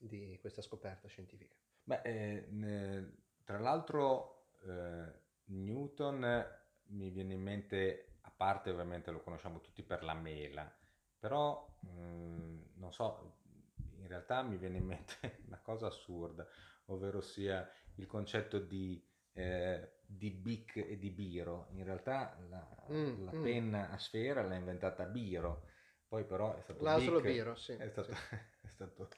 di 0.00 0.38
questa 0.40 0.62
scoperta 0.62 1.08
scientifica. 1.08 1.54
Beh, 1.84 2.00
eh, 2.02 3.12
tra 3.44 3.58
l'altro 3.58 4.46
eh, 4.66 5.12
Newton 5.46 6.46
mi 6.90 7.10
viene 7.10 7.34
in 7.34 7.42
mente, 7.42 8.16
a 8.22 8.30
parte 8.30 8.70
ovviamente 8.70 9.10
lo 9.10 9.20
conosciamo 9.20 9.60
tutti 9.60 9.82
per 9.82 10.02
la 10.02 10.14
mela, 10.14 10.72
però 11.18 11.76
mh, 11.80 11.88
mm, 11.90 12.62
non 12.74 12.92
so, 12.92 13.38
in 13.98 14.06
realtà 14.08 14.42
mi 14.42 14.56
viene 14.56 14.78
in 14.78 14.86
mente 14.86 15.40
una 15.46 15.60
cosa 15.60 15.86
assurda, 15.86 16.46
ovvero 16.86 17.20
sia 17.20 17.68
il 17.96 18.06
concetto 18.06 18.58
di, 18.58 19.04
eh, 19.32 19.98
di 20.06 20.30
Bic 20.30 20.76
e 20.76 20.98
di 20.98 21.10
Biro. 21.10 21.68
In 21.72 21.84
realtà 21.84 22.38
la, 22.48 22.86
mm, 22.90 23.24
la 23.24 23.32
mm. 23.32 23.42
penna 23.42 23.90
a 23.90 23.98
sfera 23.98 24.42
l'ha 24.42 24.54
inventata 24.54 25.04
Biro, 25.04 25.68
poi 26.08 26.24
però 26.24 26.56
è 26.56 26.60
stato 26.62 26.82
Laszlo 26.82 27.20
Bic, 27.20 27.30
Biro, 27.30 27.54
sì. 27.54 27.72
È 27.72 27.88
stato, 27.88 28.12
sì. 28.12 28.34
è 28.62 28.68
stato 28.68 29.08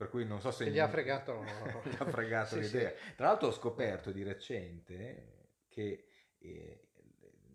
per 0.00 0.08
cui 0.08 0.24
non 0.24 0.40
so 0.40 0.50
se 0.50 0.64
che 0.64 0.70
gli 0.70 0.78
ha 0.78 0.88
fregato, 0.88 1.44
gli 1.84 1.94
ha 1.98 2.06
fregato 2.06 2.54
sì, 2.54 2.60
l'idea. 2.62 2.88
Sì. 2.88 3.14
Tra 3.16 3.26
l'altro 3.26 3.48
ho 3.48 3.52
scoperto 3.52 4.10
di 4.10 4.22
recente 4.22 5.58
che 5.68 6.08
eh, 6.38 6.88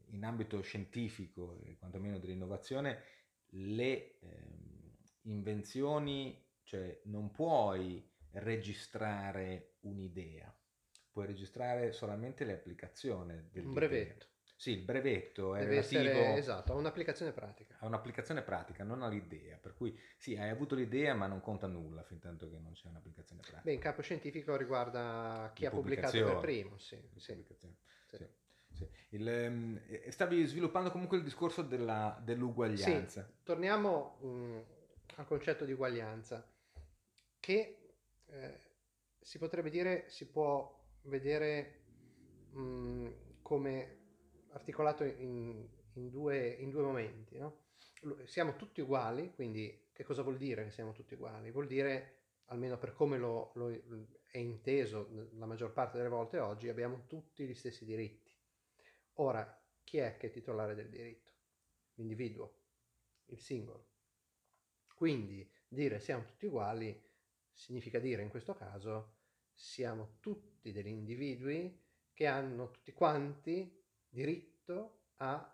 in 0.10 0.23
ambito 0.23 0.62
scientifico, 0.62 1.58
eh, 1.63 1.75
quantomeno 1.79 2.19
dell'innovazione, 2.19 3.01
le 3.47 4.19
eh, 4.19 4.19
invenzioni, 5.23 6.39
cioè 6.62 7.01
non 7.05 7.31
puoi 7.31 8.08
registrare 8.34 9.77
un'idea, 9.79 10.55
puoi 11.10 11.25
registrare 11.25 11.93
solamente 11.93 12.45
l'applicazione 12.45 13.49
del 13.51 13.65
Un 13.65 13.73
brevetto. 13.73 14.27
Sì, 14.57 14.71
il 14.71 14.83
brevetto 14.83 15.53
è 15.53 15.59
Deve 15.59 15.75
relativo 15.75 16.01
essere, 16.01 16.37
esatto, 16.37 16.71
a 16.71 16.75
un'applicazione 16.75 17.31
pratica. 17.33 17.75
A 17.79 17.85
un'applicazione 17.85 18.41
pratica, 18.41 18.83
non 18.83 19.03
all'idea. 19.03 19.57
Per 19.57 19.75
cui 19.75 19.97
sì, 20.17 20.37
hai 20.37 20.49
avuto 20.49 20.75
l'idea, 20.75 21.13
ma 21.13 21.27
non 21.27 21.41
conta 21.41 21.67
nulla 21.67 22.03
fin 22.03 22.19
tanto 22.19 22.49
che 22.49 22.57
non 22.57 22.71
c'è 22.71 22.87
un'applicazione 22.87 23.41
pratica. 23.41 23.61
Beh, 23.63 23.73
in 23.73 23.79
campo 23.79 24.01
scientifico 24.01 24.55
riguarda 24.55 25.51
chi 25.53 25.65
ha 25.65 25.69
pubblicato 25.69 26.23
per 26.23 26.37
primo, 26.37 26.77
sì. 26.77 26.97
sì. 27.17 27.45
sì. 28.09 28.25
sì. 28.71 28.87
Il, 29.09 29.27
um, 29.27 29.81
stavi 30.09 30.45
sviluppando 30.45 30.89
comunque 30.89 31.17
il 31.17 31.23
discorso 31.23 31.61
della, 31.61 32.19
dell'uguaglianza. 32.23 33.29
Torniamo 33.43 34.17
um, 34.21 34.63
al 35.15 35.25
concetto 35.25 35.65
di 35.65 35.73
uguaglianza, 35.73 36.49
che 37.39 37.93
eh, 38.25 38.59
si 39.19 39.37
potrebbe 39.37 39.69
dire, 39.69 40.05
si 40.07 40.29
può 40.29 40.83
vedere 41.03 41.83
mh, 42.51 42.59
mm, 42.59 43.07
come 43.41 44.04
articolato 44.55 45.03
in, 45.03 45.67
in, 45.93 46.09
due, 46.09 46.47
in 46.47 46.69
due, 46.69 46.81
momenti. 46.81 47.37
No? 47.37 47.63
Siamo 48.25 48.55
tutti 48.55 48.81
uguali, 48.81 49.31
quindi 49.33 49.89
che 49.91 50.03
cosa 50.03 50.21
vuol 50.21 50.37
dire 50.37 50.63
che 50.63 50.71
siamo 50.71 50.91
tutti 50.91 51.13
uguali? 51.13 51.51
Vuol 51.51 51.67
dire, 51.67 52.23
almeno 52.45 52.77
per 52.77 52.93
come 52.93 53.17
lo, 53.17 53.51
lo 53.55 53.69
è 54.25 54.37
inteso 54.37 55.29
la 55.33 55.45
maggior 55.45 55.71
parte 55.71 55.97
delle 55.97 56.09
volte 56.09 56.39
oggi, 56.39 56.69
abbiamo 56.69 57.05
tutti 57.07 57.45
gli 57.45 57.53
stessi 57.53 57.85
diritti. 57.85 58.33
Ora, 59.15 59.63
chi 59.83 59.97
è 59.97 60.17
che 60.17 60.27
è 60.27 60.31
titolare 60.31 60.75
del 60.75 60.89
diritto? 60.89 61.31
L'individuo, 61.95 62.59
il 63.27 63.39
singolo. 63.39 63.87
Quindi 64.93 65.49
dire 65.67 65.99
siamo 65.99 66.25
tutti 66.25 66.45
uguali 66.45 67.01
significa 67.51 67.99
dire 67.99 68.21
in 68.21 68.29
questo 68.29 68.53
caso 68.53 69.13
siamo 69.53 70.17
tutti 70.19 70.71
degli 70.71 70.87
individui 70.87 71.81
che 72.13 72.27
hanno 72.27 72.71
tutti 72.71 72.91
quanti 72.91 73.85
diritto 74.15 75.10
a 75.17 75.54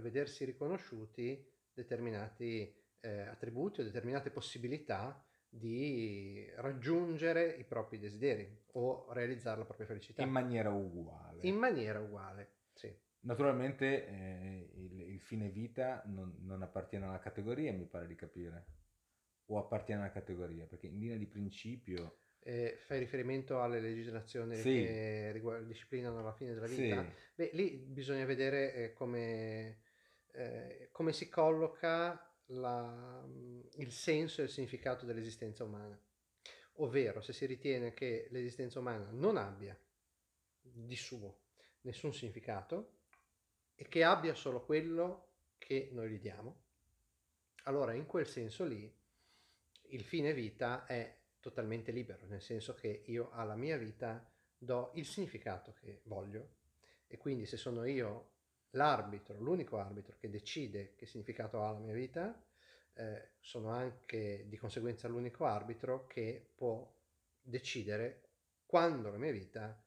vedersi 0.00 0.46
riconosciuti 0.46 1.46
determinati 1.72 2.74
eh, 3.00 3.20
attributi 3.20 3.80
o 3.80 3.84
determinate 3.84 4.30
possibilità 4.30 5.22
di 5.46 6.50
raggiungere 6.56 7.46
i 7.46 7.64
propri 7.64 7.98
desideri 7.98 8.64
o 8.72 9.12
realizzare 9.12 9.58
la 9.58 9.64
propria 9.66 9.86
felicità. 9.86 10.22
In 10.22 10.30
maniera 10.30 10.70
uguale. 10.70 11.40
In 11.42 11.56
maniera 11.56 12.00
uguale, 12.00 12.54
sì. 12.72 12.92
Naturalmente 13.20 14.06
eh, 14.06 14.70
il, 14.74 15.00
il, 15.12 15.20
fine 15.20 15.48
vita 15.50 16.02
non, 16.06 16.34
non, 16.40 16.62
appartiene 16.62 17.06
alla 17.06 17.20
categoria, 17.20 17.72
mi 17.72 17.86
pare 17.86 18.06
di 18.06 18.14
capire, 18.14 18.66
o 19.46 19.58
appartiene 19.58 20.02
alla 20.02 20.10
categoria, 20.10 20.66
perché 20.66 20.86
in 20.86 20.98
linea 20.98 21.16
di 21.16 21.26
principio... 21.26 22.18
Eh, 22.46 22.76
fai 22.76 22.98
riferimento 22.98 23.62
alle 23.62 23.80
legislazioni 23.80 24.56
sì. 24.56 24.82
che 24.82 25.32
riguard- 25.32 25.66
disciplinano 25.66 26.22
la 26.22 26.34
fine 26.34 26.52
della 26.52 26.66
vita? 26.66 27.02
Sì. 27.02 27.12
Beh, 27.36 27.50
lì 27.54 27.70
bisogna 27.70 28.26
vedere 28.26 28.74
eh, 28.74 28.92
come, 28.92 29.80
eh, 30.32 30.88
come 30.92 31.14
si 31.14 31.30
colloca 31.30 32.38
la, 32.48 33.26
il 33.76 33.90
senso 33.90 34.42
e 34.42 34.44
il 34.44 34.50
significato 34.50 35.06
dell'esistenza 35.06 35.64
umana. 35.64 35.98
Ovvero, 36.78 37.22
se 37.22 37.32
si 37.32 37.46
ritiene 37.46 37.94
che 37.94 38.28
l'esistenza 38.30 38.78
umana 38.78 39.08
non 39.10 39.38
abbia 39.38 39.78
di 40.60 40.96
suo 40.96 41.44
nessun 41.82 42.12
significato 42.12 42.98
e 43.74 43.88
che 43.88 44.04
abbia 44.04 44.34
solo 44.34 44.64
quello 44.64 45.28
che 45.56 45.88
noi 45.92 46.10
gli 46.10 46.18
diamo, 46.18 46.62
allora 47.64 47.94
in 47.94 48.04
quel 48.04 48.26
senso 48.26 48.64
lì 48.64 48.92
il 49.88 50.04
fine 50.04 50.34
vita 50.34 50.84
è 50.84 51.22
totalmente 51.44 51.92
libero, 51.92 52.24
nel 52.24 52.40
senso 52.40 52.72
che 52.72 53.02
io 53.04 53.30
alla 53.32 53.54
mia 53.54 53.76
vita 53.76 54.26
do 54.56 54.92
il 54.94 55.04
significato 55.04 55.74
che 55.74 56.00
voglio 56.04 56.54
e 57.06 57.18
quindi 57.18 57.44
se 57.44 57.58
sono 57.58 57.84
io 57.84 58.30
l'arbitro, 58.70 59.38
l'unico 59.38 59.78
arbitro 59.78 60.16
che 60.18 60.30
decide 60.30 60.94
che 60.94 61.04
significato 61.04 61.62
ha 61.62 61.72
la 61.72 61.78
mia 61.78 61.92
vita, 61.92 62.42
eh, 62.94 63.32
sono 63.40 63.68
anche 63.68 64.46
di 64.48 64.56
conseguenza 64.56 65.06
l'unico 65.06 65.44
arbitro 65.44 66.06
che 66.06 66.52
può 66.54 66.90
decidere 67.42 68.30
quando 68.64 69.10
la 69.10 69.18
mia 69.18 69.30
vita 69.30 69.78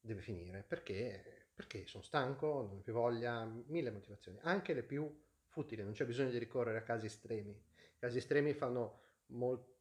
deve 0.00 0.20
finire, 0.20 0.64
perché, 0.66 1.46
perché 1.54 1.86
sono 1.86 2.02
stanco, 2.02 2.62
non 2.62 2.78
ho 2.78 2.80
più 2.80 2.92
voglia, 2.92 3.44
mille 3.44 3.92
motivazioni, 3.92 4.38
anche 4.42 4.74
le 4.74 4.82
più 4.82 5.08
futili, 5.46 5.84
non 5.84 5.92
c'è 5.92 6.06
bisogno 6.06 6.30
di 6.30 6.38
ricorrere 6.38 6.78
a 6.78 6.82
casi 6.82 7.06
estremi. 7.06 7.52
I 7.52 7.98
casi 8.00 8.18
estremi 8.18 8.52
fanno 8.52 9.02
molto 9.26 9.73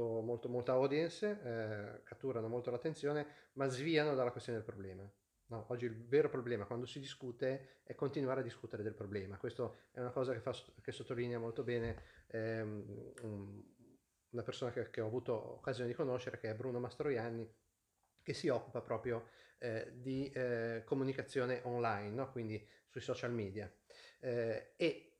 molto, 0.00 0.48
molta 0.48 0.72
audience, 0.72 1.26
eh, 1.26 2.02
catturano 2.04 2.48
molto 2.48 2.70
l'attenzione, 2.70 3.26
ma 3.54 3.66
sviano 3.68 4.14
dalla 4.14 4.30
questione 4.30 4.58
del 4.58 4.66
problema. 4.66 5.10
No, 5.46 5.66
oggi 5.68 5.84
il 5.84 6.06
vero 6.06 6.30
problema 6.30 6.64
quando 6.64 6.86
si 6.86 6.98
discute 6.98 7.80
è 7.82 7.94
continuare 7.94 8.40
a 8.40 8.42
discutere 8.42 8.82
del 8.82 8.94
problema. 8.94 9.36
Questo 9.36 9.88
è 9.90 10.00
una 10.00 10.10
cosa 10.10 10.32
che, 10.32 10.40
fa, 10.40 10.54
che 10.80 10.92
sottolinea 10.92 11.38
molto 11.38 11.62
bene 11.62 12.02
ehm, 12.28 13.12
una 14.30 14.42
persona 14.42 14.70
che, 14.70 14.88
che, 14.88 15.02
ho 15.02 15.06
avuto 15.06 15.56
occasione 15.56 15.88
di 15.88 15.94
conoscere, 15.94 16.38
che 16.38 16.48
è 16.48 16.54
Bruno 16.54 16.80
Mastroianni, 16.80 17.46
che 18.22 18.32
si 18.32 18.48
occupa 18.48 18.80
proprio 18.80 19.28
eh, 19.58 19.92
di 19.94 20.30
eh, 20.30 20.82
comunicazione 20.86 21.60
online, 21.64 22.14
no? 22.14 22.30
quindi 22.30 22.66
sui 22.88 23.00
social 23.00 23.32
media. 23.32 23.70
Eh, 24.20 24.72
e 24.76 25.18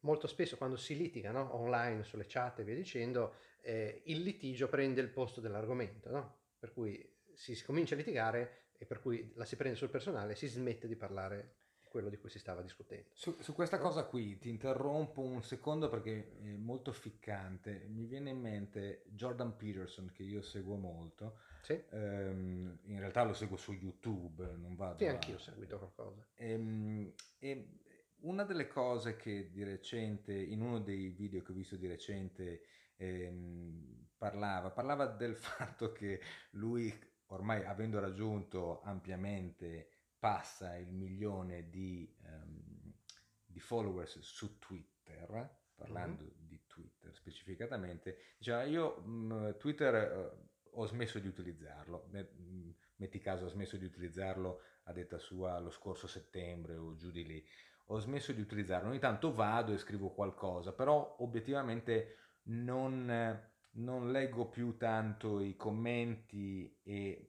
molto 0.00 0.26
spesso 0.26 0.56
quando 0.56 0.76
si 0.76 0.96
litiga 0.96 1.30
no? 1.30 1.54
online 1.56 2.04
sulle 2.04 2.26
chat 2.26 2.60
e 2.60 2.64
via 2.64 2.74
dicendo, 2.74 3.34
eh, 3.60 4.02
il 4.06 4.22
litigio 4.22 4.68
prende 4.68 5.00
il 5.00 5.08
posto 5.08 5.40
dell'argomento, 5.40 6.10
no? 6.10 6.36
per 6.58 6.72
cui 6.72 7.16
si, 7.34 7.62
comincia 7.64 7.94
a 7.94 7.98
litigare 7.98 8.66
e 8.78 8.84
per 8.84 9.00
cui 9.00 9.32
la 9.34 9.44
si 9.44 9.56
prende 9.56 9.76
sul 9.76 9.90
personale 9.90 10.32
e 10.32 10.36
si 10.36 10.46
smette 10.46 10.86
di 10.86 10.96
parlare 10.96 11.56
di 11.80 11.88
quello 11.88 12.08
di 12.08 12.16
cui 12.16 12.30
si 12.30 12.38
stava 12.38 12.62
discutendo. 12.62 13.08
Su, 13.12 13.36
su, 13.40 13.52
questa 13.52 13.78
cosa 13.78 14.04
qui 14.04 14.38
ti 14.38 14.48
interrompo 14.48 15.20
un 15.20 15.42
secondo 15.42 15.88
perché 15.88 16.38
è 16.42 16.56
molto 16.56 16.92
ficcante. 16.92 17.86
Mi 17.88 18.06
viene 18.06 18.30
in 18.30 18.40
mente 18.40 19.04
Jordan 19.06 19.56
Peterson 19.56 20.12
che 20.12 20.22
io 20.22 20.42
seguo 20.42 20.76
molto. 20.76 21.38
Sì. 21.62 21.80
Um, 21.90 22.78
in 22.84 22.98
realtà 22.98 23.24
lo 23.24 23.34
seguo 23.34 23.56
su 23.56 23.72
YouTube, 23.72 24.44
non 24.56 24.74
vado 24.74 24.98
Sì, 24.98 25.06
a... 25.06 25.10
anch'io 25.10 25.36
ho 25.36 25.38
seguito 25.38 25.78
qualcosa. 25.78 26.26
Ehm, 26.36 27.12
e 27.38 27.66
una 28.20 28.44
delle 28.44 28.66
cose 28.66 29.16
che 29.16 29.50
di 29.50 29.62
recente, 29.62 30.32
in 30.32 30.60
uno 30.60 30.80
dei 30.80 31.10
video 31.10 31.42
che 31.42 31.52
ho 31.52 31.54
visto 31.54 31.76
di 31.76 31.86
recente, 31.86 32.62
ehm, 32.98 34.08
parlava, 34.18 34.70
parlava 34.70 35.06
del 35.06 35.34
fatto 35.36 35.92
che 35.92 36.20
lui 36.50 36.92
ormai 37.28 37.64
avendo 37.64 37.98
raggiunto 38.00 38.80
ampiamente, 38.82 39.88
passa 40.18 40.76
il 40.76 40.92
milione 40.92 41.68
di, 41.68 42.12
um, 42.22 42.92
di 43.44 43.60
followers 43.60 44.18
su 44.20 44.58
Twitter, 44.58 45.56
parlando 45.74 46.24
mm-hmm. 46.24 46.46
di 46.46 46.66
Twitter 46.66 47.14
specificatamente, 47.14 48.34
diceva 48.38 48.64
io 48.64 49.00
mh, 49.00 49.34
mm, 49.34 49.50
Twitter 49.58 50.16
uh, 50.16 50.80
ho 50.80 50.86
smesso 50.86 51.18
di 51.18 51.28
utilizzarlo, 51.28 52.10
mm, 52.14 52.70
metti 52.96 53.18
caso 53.20 53.44
ho 53.44 53.48
smesso 53.48 53.76
di 53.76 53.84
utilizzarlo 53.84 54.62
a 54.84 54.92
detta 54.92 55.18
sua 55.18 55.58
lo 55.58 55.70
scorso 55.70 56.06
settembre 56.06 56.76
o 56.76 56.96
giù 56.96 57.10
di 57.10 57.24
lì, 57.24 57.46
ho 57.90 57.98
smesso 58.00 58.32
di 58.32 58.40
utilizzarlo, 58.40 58.88
ogni 58.88 58.98
tanto 58.98 59.32
vado 59.32 59.72
e 59.72 59.78
scrivo 59.78 60.10
qualcosa, 60.10 60.72
però 60.72 61.16
obiettivamente 61.20 62.16
non 62.48 63.46
non 63.78 64.10
leggo 64.10 64.48
più 64.48 64.76
tanto 64.76 65.40
i 65.40 65.56
commenti 65.56 66.80
e 66.82 67.28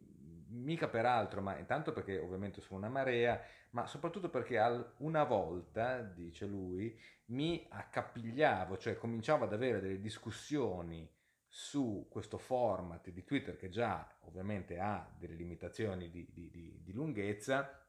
mica 0.49 0.87
per 0.87 1.05
altro, 1.05 1.41
ma 1.41 1.57
intanto 1.57 1.91
perché 1.91 2.17
ovviamente 2.17 2.61
sono 2.61 2.79
una 2.79 2.89
marea, 2.89 3.39
ma 3.71 3.85
soprattutto 3.85 4.29
perché 4.29 4.59
una 4.97 5.23
volta, 5.23 6.01
dice 6.01 6.45
lui, 6.45 6.97
mi 7.25 7.67
accapigliavo, 7.69 8.77
cioè 8.77 8.97
cominciavo 8.97 9.45
ad 9.45 9.53
avere 9.53 9.79
delle 9.79 9.99
discussioni 9.99 11.07
su 11.51 12.07
questo 12.09 12.37
format 12.37 13.09
di 13.09 13.23
Twitter 13.23 13.57
che 13.57 13.69
già 13.69 14.17
ovviamente 14.21 14.79
ha 14.79 15.11
delle 15.17 15.33
limitazioni 15.33 16.09
di, 16.09 16.27
di, 16.31 16.49
di, 16.51 16.79
di 16.83 16.93
lunghezza 16.93 17.87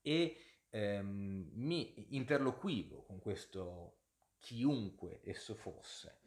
e 0.00 0.38
ehm, 0.70 1.50
mi 1.52 2.16
interloquivo 2.16 3.02
con 3.02 3.18
questo 3.18 3.98
chiunque 4.38 5.20
esso 5.24 5.54
fosse 5.54 6.25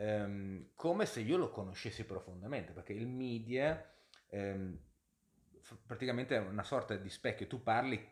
ehm, 0.00 0.70
come 0.74 1.04
se 1.04 1.20
io 1.20 1.36
lo 1.36 1.50
conoscessi 1.50 2.04
profondamente, 2.04 2.72
perché 2.72 2.94
il 2.94 3.06
media 3.06 3.86
ehm, 4.28 4.78
praticamente 5.86 6.36
è 6.36 6.40
una 6.40 6.62
sorta 6.62 6.96
di 6.96 7.10
specchio, 7.10 7.46
tu 7.46 7.62
parli 7.62 8.02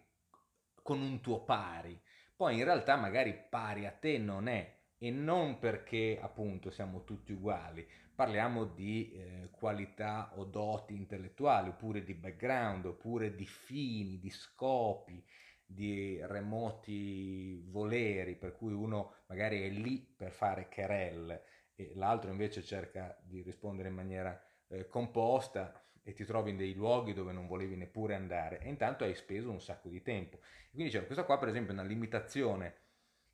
con 0.83 1.01
un 1.01 1.21
tuo 1.21 1.45
pari, 1.45 1.99
poi 2.37 2.59
in 2.59 2.65
realtà 2.65 2.97
magari 2.97 3.35
pari 3.49 3.87
a 3.87 3.91
te 3.91 4.19
non 4.19 4.49
è 4.49 4.77
e 4.99 5.11
non 5.11 5.59
perché 5.59 6.19
appunto 6.21 6.71
siamo 6.71 7.05
tutti 7.05 7.33
uguali, 7.33 7.87
parliamo 8.15 8.65
di 8.65 9.13
eh, 9.13 9.49
qualità 9.51 10.33
o 10.37 10.45
doti 10.45 10.95
intellettuali, 10.95 11.71
oppure 11.71 12.05
di 12.05 12.15
background, 12.15 12.85
oppure 12.85 13.35
di 13.35 13.47
fini, 13.47 14.19
di 14.19 14.31
scopi, 14.31 15.25
di 15.65 16.19
remoti 16.23 17.63
voleri, 17.69 18.35
per 18.35 18.57
cui 18.57 18.73
uno 18.73 19.15
magari 19.27 19.63
è 19.63 19.69
lì 19.69 19.99
per 19.99 20.33
fare 20.33 20.69
querelle 20.69 21.45
e 21.81 21.93
l'altro 21.95 22.33
invece 22.33 22.65
cerca 22.65 23.17
di 23.23 23.41
rispondere 23.41 23.89
in 23.89 23.95
maniera 23.95 24.37
eh, 24.67 24.89
composta 24.89 25.81
e 26.03 26.13
ti 26.13 26.25
trovi 26.25 26.51
in 26.51 26.57
dei 26.57 26.75
luoghi 26.75 27.13
dove 27.13 27.31
non 27.31 27.47
volevi 27.47 27.77
neppure 27.77 28.17
andare 28.17 28.59
e 28.59 28.69
intanto 28.69 29.05
hai 29.05 29.15
speso 29.15 29.49
un 29.49 29.61
sacco 29.61 29.89
di 29.89 30.03
tempo. 30.03 30.41
Quindi 30.71 30.91
dicevo, 30.91 31.05
questa 31.05 31.23
qua 31.23 31.39
per 31.39 31.49
esempio 31.49 31.71
è 31.71 31.79
una 31.79 31.87
limitazione 31.87 32.81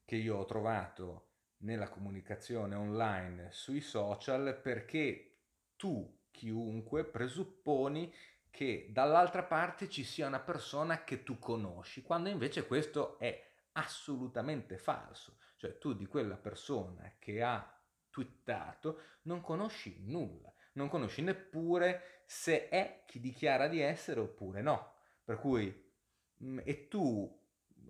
che 0.05 0.17
io 0.17 0.37
ho 0.37 0.45
trovato 0.45 1.29
nella 1.59 1.89
comunicazione 1.89 2.75
online 2.75 3.49
sui 3.51 3.81
social 3.81 4.61
perché 4.63 5.39
tu, 5.77 6.21
chiunque, 6.31 7.05
presupponi 7.05 8.13
che 8.51 8.89
dall'altra 8.91 9.43
parte 9.43 9.89
ci 9.89 10.05
sia 10.05 10.27
una 10.27 10.41
persona 10.41 11.03
che 11.03 11.23
tu 11.23 11.39
conosci, 11.39 12.03
quando 12.03 12.29
invece 12.29 12.67
questo 12.67 13.19
è 13.19 13.53
assolutamente 13.73 14.77
falso. 14.77 15.39
Cioè 15.57 15.79
tu 15.79 15.95
di 15.95 16.05
quella 16.05 16.37
persona 16.37 17.15
che 17.19 17.43
ha 17.43 17.75
twittato, 18.15 19.01
non 19.23 19.41
conosci 19.41 19.97
nulla, 20.05 20.55
non 20.75 20.89
conosci 20.89 21.21
neppure 21.21 22.23
se 22.27 22.69
è 22.69 23.03
chi 23.07 23.19
dichiara 23.19 23.67
di 23.67 23.81
essere 23.81 24.21
oppure 24.21 24.63
no. 24.63 24.93
Per 25.25 25.37
cui, 25.41 25.93
mm, 26.45 26.61
e 26.63 26.87
tu, 26.87 27.43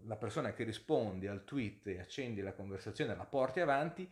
la 0.04 0.16
persona 0.16 0.54
che 0.54 0.64
rispondi 0.64 1.26
al 1.26 1.44
tweet 1.44 1.88
e 1.88 2.00
accendi 2.00 2.40
la 2.40 2.54
conversazione, 2.54 3.14
la 3.14 3.26
porti 3.26 3.60
avanti, 3.60 4.10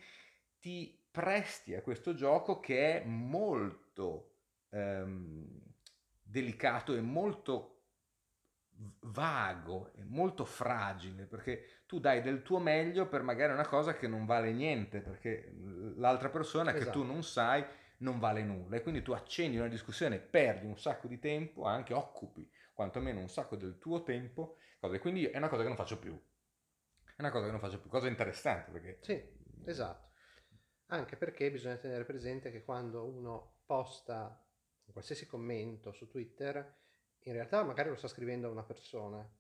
ti 0.61 1.03
presti 1.11 1.75
a 1.75 1.81
questo 1.81 2.13
gioco 2.15 2.61
che 2.61 3.01
è 3.01 3.05
molto 3.07 4.35
ehm, 4.69 5.61
delicato 6.23 6.95
e 6.95 7.01
molto 7.01 7.73
vago 9.01 9.93
e 9.95 10.05
molto 10.05 10.45
fragile 10.45 11.27
perché 11.27 11.82
tu 11.93 12.01
dai 12.01 12.23
del 12.23 12.41
tuo 12.41 12.59
meglio 12.59 13.07
per 13.07 13.21
magari 13.21 13.53
una 13.53 13.67
cosa 13.67 13.95
che 13.95 14.09
non 14.09 14.25
vale 14.25 14.51
niente 14.51 15.03
perché 15.03 15.53
l'altra 15.97 16.31
persona 16.31 16.71
esatto. 16.71 16.85
che 16.85 16.91
tu 16.91 16.99
esatto. 17.01 17.13
non 17.13 17.23
sai 17.23 17.63
non 17.99 18.19
vale 18.19 18.43
nulla 18.43 18.77
e 18.77 18.83
quindi 18.83 19.03
tu 19.03 19.13
accendi 19.13 19.59
una 19.59 19.69
discussione, 19.69 20.19
perdi 20.19 20.65
un 20.65 20.79
sacco 20.79 21.07
di 21.07 21.19
tempo, 21.19 21.65
anche 21.65 21.93
occupi 21.93 22.51
quantomeno 22.73 23.21
un 23.21 23.29
sacco 23.29 23.57
del 23.57 23.77
tuo 23.77 24.03
tempo, 24.05 24.57
cose. 24.81 25.01
quindi 25.01 25.27
è 25.27 25.37
una 25.37 25.51
cosa 25.51 25.61
che 25.61 25.69
non 25.69 25.77
faccio 25.77 25.99
più. 25.99 26.19
È 27.05 27.21
una 27.21 27.31
cosa 27.31 27.45
che 27.45 27.51
non 27.51 27.61
faccio 27.61 27.79
più, 27.79 27.91
cosa 27.91 28.09
interessante 28.09 28.71
perché... 28.71 28.99
Sì, 29.03 29.23
esatto. 29.67 30.13
Anche 30.87 31.17
perché 31.17 31.51
bisogna 31.51 31.77
tenere 31.77 32.07
presente 32.07 32.51
che 32.51 32.65
quando 32.65 33.05
uno 33.05 33.57
posta 33.67 34.43
un 34.87 34.93
qualsiasi 34.95 35.27
commento 35.27 35.93
su 35.93 36.09
Twitter, 36.09 36.75
in 37.25 37.33
realtà 37.35 37.63
magari 37.65 37.91
lo 37.91 37.97
sta 37.97 38.09
scrivendo 38.09 38.49
a 38.49 38.51
una 38.51 38.65
persona, 38.65 39.31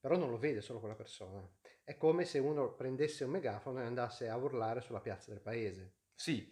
però 0.00 0.16
non 0.16 0.30
lo 0.30 0.38
vede 0.38 0.62
solo 0.62 0.80
quella 0.80 0.94
persona. 0.94 1.46
È 1.84 1.96
come 1.96 2.24
se 2.24 2.38
uno 2.38 2.74
prendesse 2.74 3.24
un 3.24 3.30
megafono 3.30 3.80
e 3.80 3.84
andasse 3.84 4.28
a 4.28 4.36
urlare 4.36 4.80
sulla 4.80 5.00
piazza 5.00 5.30
del 5.30 5.40
paese. 5.40 5.92
Sì. 6.14 6.50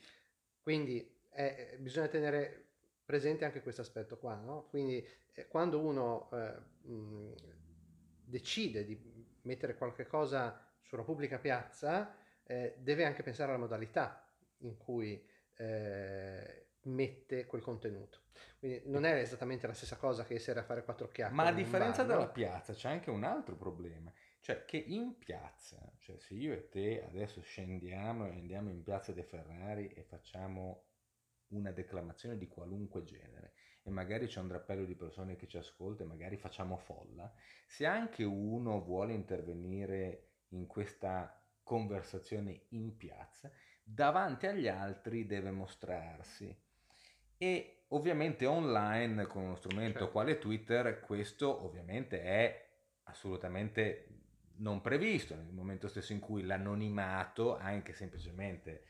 Quindi 0.61 1.19
eh, 1.31 1.77
bisogna 1.81 2.09
tenere 2.09 2.67
presente 3.05 3.45
anche 3.47 3.63
questo 3.63 3.81
aspetto 3.81 4.19
qua, 4.19 4.35
no? 4.35 4.67
Quindi 4.69 5.07
eh, 5.33 5.49
quando 5.49 5.81
uno 5.81 6.29
eh, 6.33 6.89
mh, 6.89 7.35
decide 8.25 8.85
di 8.85 9.27
mettere 9.43 9.77
qualche 9.77 10.07
cosa 10.07 10.63
su 10.83 10.95
una 10.95 11.05
pubblica 11.05 11.39
piazza, 11.39 12.15
eh, 12.45 12.75
deve 12.79 13.05
anche 13.05 13.23
pensare 13.23 13.51
alla 13.51 13.61
modalità 13.61 14.27
in 14.59 14.77
cui 14.77 15.27
eh, 15.57 16.68
mette 16.89 17.47
quel 17.47 17.63
contenuto. 17.63 18.23
Quindi 18.59 18.83
non 18.87 19.05
è 19.05 19.15
esattamente 19.15 19.67
la 19.67 19.73
stessa 19.73 19.97
cosa 19.97 20.25
che 20.25 20.35
essere 20.35 20.61
a 20.61 20.65
fare 20.65 20.85
quattro 20.85 21.07
chiacchiere. 21.09 21.35
Ma 21.35 21.47
a 21.47 21.53
differenza 21.53 22.05
bar, 22.05 22.07
della 22.07 22.27
no? 22.27 22.33
piazza 22.33 22.73
c'è 22.73 22.89
anche 22.89 23.11
un 23.11 23.25
altro 23.25 23.57
problema, 23.57 24.13
cioè 24.41 24.65
che 24.65 24.77
in 24.77 25.19
piazza, 25.19 25.93
cioè 25.99 26.19
se 26.19 26.35
io 26.35 26.53
e 26.53 26.69
te 26.69 27.05
adesso 27.05 27.41
scendiamo 27.41 28.27
e 28.27 28.31
andiamo 28.33 28.71
in 28.71 28.83
piazza 28.83 29.13
dei 29.13 29.25
Ferrari 29.25 29.89
e 29.89 30.03
facciamo 30.03 30.87
una 31.49 31.71
declamazione 31.73 32.37
di 32.37 32.47
qualunque 32.47 33.05
genere 33.05 33.55
e 33.83 33.91
magari 33.91 34.27
c'è 34.27 34.41
un 34.41 34.49
drappello 34.49 34.85
di 34.85 34.95
persone 34.95 35.37
che 35.37 35.47
ci 35.47 35.57
ascolta 35.57 36.03
e 36.03 36.07
magari 36.07 36.37
facciamo 36.37 36.77
folla, 36.77 37.33
se 37.67 37.87
anche 37.87 38.23
uno 38.23 38.83
vuole 38.83 39.15
intervenire 39.15 40.33
in 40.49 40.67
questa 40.67 41.43
conversazione 41.63 42.67
in 42.71 42.97
piazza, 42.97 43.51
davanti 43.83 44.47
agli 44.47 44.69
altri 44.69 45.27
deve 45.27 45.51
mostrarsi. 45.51 46.55
E 47.39 47.85
ovviamente 47.89 48.45
online 48.47 49.27
con 49.27 49.45
uno 49.45 49.55
strumento 49.55 49.99
certo. 50.01 50.13
quale 50.13 50.39
Twitter 50.39 51.01
questo 51.01 51.65
ovviamente 51.65 52.21
è 52.21 52.69
assolutamente 53.05 54.09
non 54.57 54.81
previsto 54.81 55.35
nel 55.35 55.53
momento 55.53 55.89
stesso 55.89 56.13
in 56.13 56.19
cui 56.19 56.43
l'anonimato, 56.43 57.57
anche 57.57 57.93
semplicemente 57.93 58.85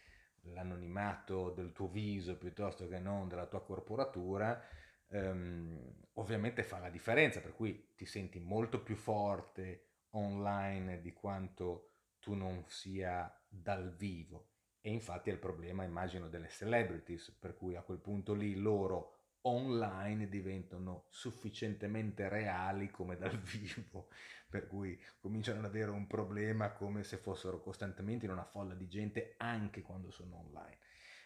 l'anonimato 0.52 1.50
del 1.50 1.72
tuo 1.72 1.88
viso 1.88 2.38
piuttosto 2.38 2.88
che 2.88 2.98
non 2.98 3.28
della 3.28 3.46
tua 3.46 3.62
corporatura, 3.62 4.60
ehm, 5.08 6.06
ovviamente 6.14 6.62
fa 6.62 6.78
la 6.78 6.90
differenza, 6.90 7.40
per 7.40 7.54
cui 7.54 7.92
ti 7.94 8.06
senti 8.06 8.40
molto 8.40 8.82
più 8.82 8.96
forte 8.96 9.88
online 10.10 11.00
di 11.00 11.12
quanto 11.12 11.90
tu 12.18 12.34
non 12.34 12.64
sia 12.66 13.30
dal 13.46 13.94
vivo. 13.94 14.52
E 14.88 14.90
infatti 14.90 15.28
è 15.28 15.34
il 15.34 15.38
problema, 15.38 15.84
immagino, 15.84 16.28
delle 16.28 16.48
celebrities, 16.48 17.30
per 17.38 17.54
cui 17.54 17.76
a 17.76 17.82
quel 17.82 17.98
punto 17.98 18.32
lì 18.32 18.54
loro 18.54 19.16
online 19.42 20.30
diventano 20.30 21.04
sufficientemente 21.10 22.26
reali 22.30 22.90
come 22.90 23.18
dal 23.18 23.36
vivo, 23.38 24.08
per 24.48 24.66
cui 24.66 24.98
cominciano 25.18 25.58
ad 25.58 25.66
avere 25.66 25.90
un 25.90 26.06
problema 26.06 26.72
come 26.72 27.02
se 27.02 27.18
fossero 27.18 27.60
costantemente 27.60 28.24
in 28.24 28.30
una 28.30 28.46
folla 28.46 28.72
di 28.72 28.88
gente 28.88 29.34
anche 29.36 29.82
quando 29.82 30.10
sono 30.10 30.38
online. 30.38 30.78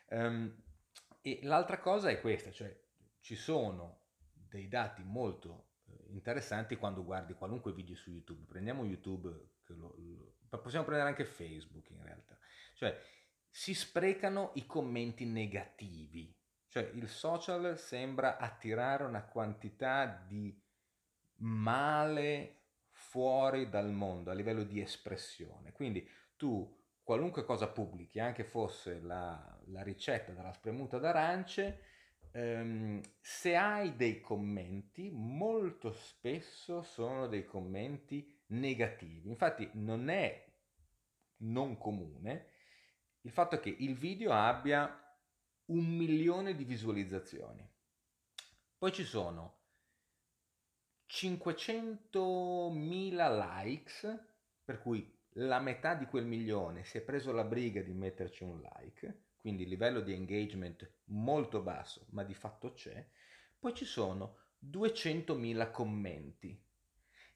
Um, 0.08 0.62
e 1.20 1.38
l'altra 1.44 1.78
cosa 1.78 2.10
è 2.10 2.20
questa, 2.20 2.50
cioè 2.50 2.76
ci 3.20 3.36
sono 3.36 4.06
dei 4.32 4.66
dati 4.66 5.04
molto 5.04 5.68
eh, 5.86 6.06
interessanti 6.08 6.74
quando 6.74 7.04
guardi 7.04 7.34
qualunque 7.34 7.72
video 7.72 7.94
su 7.94 8.10
YouTube. 8.10 8.44
Prendiamo 8.44 8.84
YouTube, 8.84 9.28
lo, 9.66 9.94
lo, 10.50 10.58
possiamo 10.58 10.84
prendere 10.84 11.10
anche 11.10 11.24
Facebook 11.24 11.90
in 11.90 12.02
realtà. 12.02 12.36
Cioè 12.74 13.20
si 13.52 13.74
sprecano 13.74 14.50
i 14.54 14.66
commenti 14.66 15.24
negativi 15.24 16.34
cioè 16.72 16.90
il 16.94 17.06
social 17.06 17.78
sembra 17.78 18.38
attirare 18.38 19.04
una 19.04 19.24
quantità 19.24 20.06
di 20.26 20.58
male 21.40 22.60
fuori 22.88 23.68
dal 23.68 23.92
mondo 23.92 24.30
a 24.30 24.34
livello 24.34 24.64
di 24.64 24.80
espressione. 24.80 25.72
Quindi 25.72 26.08
tu 26.34 26.66
qualunque 27.02 27.44
cosa 27.44 27.68
pubblichi, 27.68 28.20
anche 28.20 28.44
fosse 28.44 29.00
la, 29.00 29.60
la 29.66 29.82
ricetta 29.82 30.32
della 30.32 30.54
spremuta 30.54 30.96
d'arance, 30.96 31.82
ehm, 32.30 33.02
se 33.20 33.54
hai 33.54 33.94
dei 33.94 34.22
commenti, 34.22 35.10
molto 35.12 35.92
spesso 35.92 36.80
sono 36.80 37.26
dei 37.26 37.44
commenti 37.44 38.34
negativi. 38.46 39.28
Infatti 39.28 39.68
non 39.74 40.08
è 40.08 40.42
non 41.40 41.76
comune 41.76 42.46
il 43.22 43.30
fatto 43.30 43.58
che 43.60 43.70
il 43.70 43.96
video 43.96 44.32
abbia 44.32 44.98
un 45.66 45.96
milione 45.96 46.54
di 46.54 46.64
visualizzazioni. 46.64 47.66
Poi 48.78 48.92
ci 48.92 49.04
sono 49.04 49.60
500.000 51.08 53.62
likes, 53.62 54.24
per 54.64 54.80
cui 54.80 55.08
la 55.36 55.60
metà 55.60 55.94
di 55.94 56.06
quel 56.06 56.26
milione 56.26 56.84
si 56.84 56.98
è 56.98 57.02
preso 57.02 57.32
la 57.32 57.44
briga 57.44 57.80
di 57.80 57.92
metterci 57.92 58.42
un 58.42 58.60
like, 58.60 59.26
quindi 59.36 59.66
livello 59.66 60.00
di 60.00 60.12
engagement 60.12 60.90
molto 61.06 61.62
basso, 61.62 62.06
ma 62.10 62.24
di 62.24 62.34
fatto 62.34 62.72
c'è. 62.72 63.08
Poi 63.58 63.74
ci 63.74 63.84
sono 63.84 64.38
200.000 64.64 65.70
commenti, 65.70 66.60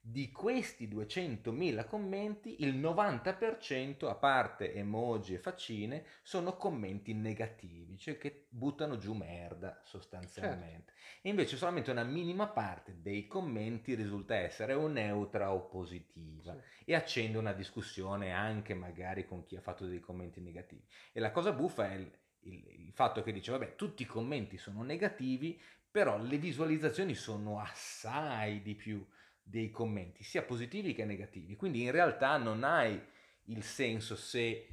di 0.09 0.31
questi 0.31 0.87
200.000 0.89 1.85
commenti, 1.85 2.63
il 2.63 2.79
90%, 2.79 4.07
a 4.07 4.15
parte 4.15 4.73
emoji 4.73 5.35
e 5.35 5.39
faccine, 5.39 6.05
sono 6.23 6.57
commenti 6.57 7.13
negativi, 7.13 7.99
cioè 7.99 8.17
che 8.17 8.47
buttano 8.49 8.99
giù 8.99 9.15
merda 9.15 9.81
sostanzialmente. 9.83 10.93
Certo. 10.93 11.21
E 11.23 11.29
invece 11.29 11.57
solamente 11.57 11.91
una 11.91 12.05
minima 12.05 12.47
parte 12.47 13.01
dei 13.01 13.27
commenti 13.27 13.95
risulta 13.95 14.37
essere 14.37 14.75
o 14.75 14.87
neutra 14.87 15.53
o 15.53 15.67
positiva 15.67 16.55
sì. 16.55 16.85
e 16.85 16.95
accende 16.95 17.39
una 17.39 17.53
discussione 17.53 18.31
anche 18.31 18.75
magari 18.75 19.27
con 19.27 19.43
chi 19.43 19.57
ha 19.57 19.61
fatto 19.61 19.87
dei 19.87 19.99
commenti 19.99 20.41
negativi. 20.41 20.87
E 21.11 21.19
la 21.19 21.33
cosa 21.33 21.51
buffa 21.51 21.91
è 21.91 21.95
il, 21.95 22.13
il, 22.43 22.65
il 22.87 22.93
fatto 22.93 23.25
che 23.25 23.33
dice, 23.33 23.51
vabbè, 23.51 23.75
tutti 23.75 24.03
i 24.03 24.07
commenti 24.07 24.57
sono 24.57 24.85
negativi, 24.85 25.61
però 25.91 26.17
le 26.17 26.39
visualizzazioni 26.39 27.15
sono 27.15 27.59
assai 27.59 28.63
di 28.63 28.77
più 28.77 29.05
dei 29.49 29.71
commenti, 29.71 30.25
sia 30.25 30.43
positivi 30.43 30.93
che 30.93 31.05
negativi. 31.05 31.55
Quindi 31.55 31.83
in 31.83 31.93
realtà 31.93 32.37
non 32.37 32.65
hai 32.65 33.01
il 33.45 33.63
senso 33.63 34.17
se 34.17 34.67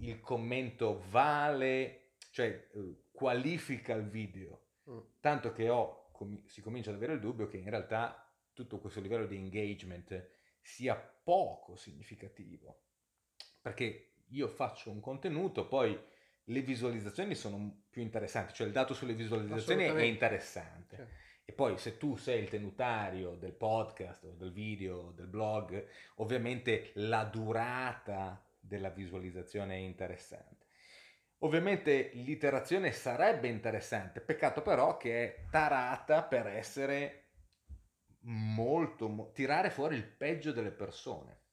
il 0.00 0.20
commento 0.20 1.02
vale, 1.08 2.10
cioè 2.30 2.68
eh, 2.74 3.04
qualifica 3.10 3.94
il 3.94 4.06
video. 4.08 4.66
Mm. 4.90 4.98
Tanto 5.20 5.52
che 5.52 5.70
ho, 5.70 6.10
com- 6.12 6.44
si 6.46 6.60
comincia 6.60 6.90
ad 6.90 6.96
avere 6.96 7.14
il 7.14 7.20
dubbio 7.20 7.48
che 7.48 7.56
in 7.56 7.70
realtà 7.70 8.30
tutto 8.52 8.78
questo 8.78 9.00
livello 9.00 9.26
di 9.26 9.36
engagement 9.36 10.30
sia 10.60 10.94
poco 10.94 11.76
significativo. 11.76 12.82
Perché 13.62 14.24
io 14.28 14.46
faccio 14.48 14.90
un 14.90 15.00
contenuto, 15.00 15.66
poi 15.66 15.98
le 16.44 16.60
visualizzazioni 16.60 17.34
sono 17.34 17.84
più 17.88 18.02
interessanti, 18.02 18.52
cioè 18.52 18.66
il 18.66 18.74
dato 18.74 18.92
sulle 18.92 19.14
visualizzazioni 19.14 19.84
è 19.84 20.02
interessante. 20.02 20.96
Certo. 20.96 21.26
E 21.48 21.54
poi 21.54 21.78
se 21.78 21.96
tu 21.96 22.14
sei 22.16 22.42
il 22.42 22.50
tenutario 22.50 23.34
del 23.34 23.54
podcast 23.54 24.22
o 24.24 24.34
del 24.34 24.52
video 24.52 25.12
del 25.12 25.28
blog, 25.28 25.82
ovviamente 26.16 26.90
la 26.96 27.24
durata 27.24 28.46
della 28.60 28.90
visualizzazione 28.90 29.76
è 29.76 29.78
interessante. 29.78 30.66
Ovviamente 31.38 32.10
l'iterazione 32.12 32.92
sarebbe 32.92 33.48
interessante, 33.48 34.20
peccato 34.20 34.60
però 34.60 34.98
che 34.98 35.24
è 35.24 35.44
tarata 35.50 36.22
per 36.22 36.48
essere 36.48 37.30
molto, 38.24 39.30
tirare 39.32 39.70
fuori 39.70 39.96
il 39.96 40.04
peggio 40.06 40.52
delle 40.52 40.70
persone. 40.70 41.44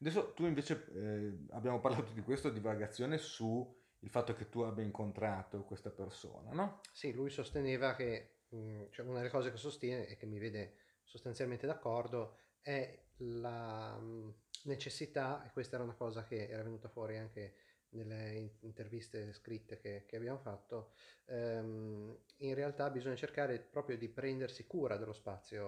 Adesso 0.00 0.32
tu 0.32 0.46
invece 0.46 0.86
eh, 0.94 1.44
abbiamo 1.50 1.80
parlato 1.80 2.12
di 2.14 2.22
questo 2.22 2.48
divagazione 2.48 3.18
su 3.18 3.78
il 3.98 4.08
fatto 4.08 4.34
che 4.34 4.48
tu 4.48 4.60
abbia 4.60 4.84
incontrato 4.84 5.64
questa 5.64 5.90
persona, 5.90 6.50
no? 6.52 6.80
Sì, 6.92 7.12
lui 7.12 7.28
sosteneva 7.28 7.94
che 7.94 8.33
Mm, 8.54 8.84
cioè 8.90 9.06
una 9.06 9.18
delle 9.18 9.30
cose 9.30 9.50
che 9.50 9.56
sostiene 9.56 10.06
e 10.06 10.16
che 10.16 10.26
mi 10.26 10.38
vede 10.38 10.76
sostanzialmente 11.02 11.66
d'accordo 11.66 12.36
è 12.60 12.98
la 13.18 13.96
mm, 13.98 14.30
necessità, 14.64 15.44
e 15.44 15.50
questa 15.52 15.76
era 15.76 15.84
una 15.84 15.94
cosa 15.94 16.24
che 16.24 16.48
era 16.48 16.62
venuta 16.62 16.88
fuori 16.88 17.18
anche 17.18 17.54
nelle 17.94 18.56
interviste 18.60 19.32
scritte 19.32 19.78
che, 19.78 20.04
che 20.06 20.16
abbiamo 20.16 20.38
fatto, 20.38 20.92
ehm, 21.26 22.16
in 22.38 22.54
realtà 22.54 22.90
bisogna 22.90 23.14
cercare 23.14 23.58
proprio 23.58 23.96
di 23.96 24.08
prendersi 24.08 24.66
cura 24.66 24.96
dello 24.96 25.12
spazio 25.12 25.64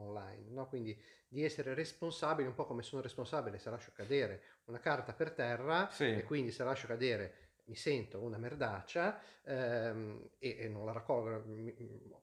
online, 0.00 0.50
no? 0.50 0.68
quindi 0.68 0.98
di 1.26 1.42
essere 1.42 1.74
responsabili, 1.74 2.48
un 2.48 2.54
po' 2.54 2.66
come 2.66 2.82
sono 2.82 3.00
responsabile 3.00 3.58
se 3.58 3.70
lascio 3.70 3.92
cadere 3.94 4.42
una 4.64 4.78
carta 4.78 5.12
per 5.14 5.30
terra 5.30 5.88
sì. 5.90 6.04
e 6.04 6.24
quindi 6.24 6.50
se 6.50 6.64
lascio 6.64 6.86
cadere 6.86 7.39
mi 7.70 7.76
sento 7.76 8.20
una 8.20 8.36
merdaccia 8.36 9.20
ehm, 9.44 10.30
e, 10.38 10.56
e, 10.58 10.68
non 10.68 10.84
la 10.84 10.92
raccolgo, 10.92 11.44
mi, 11.46 11.72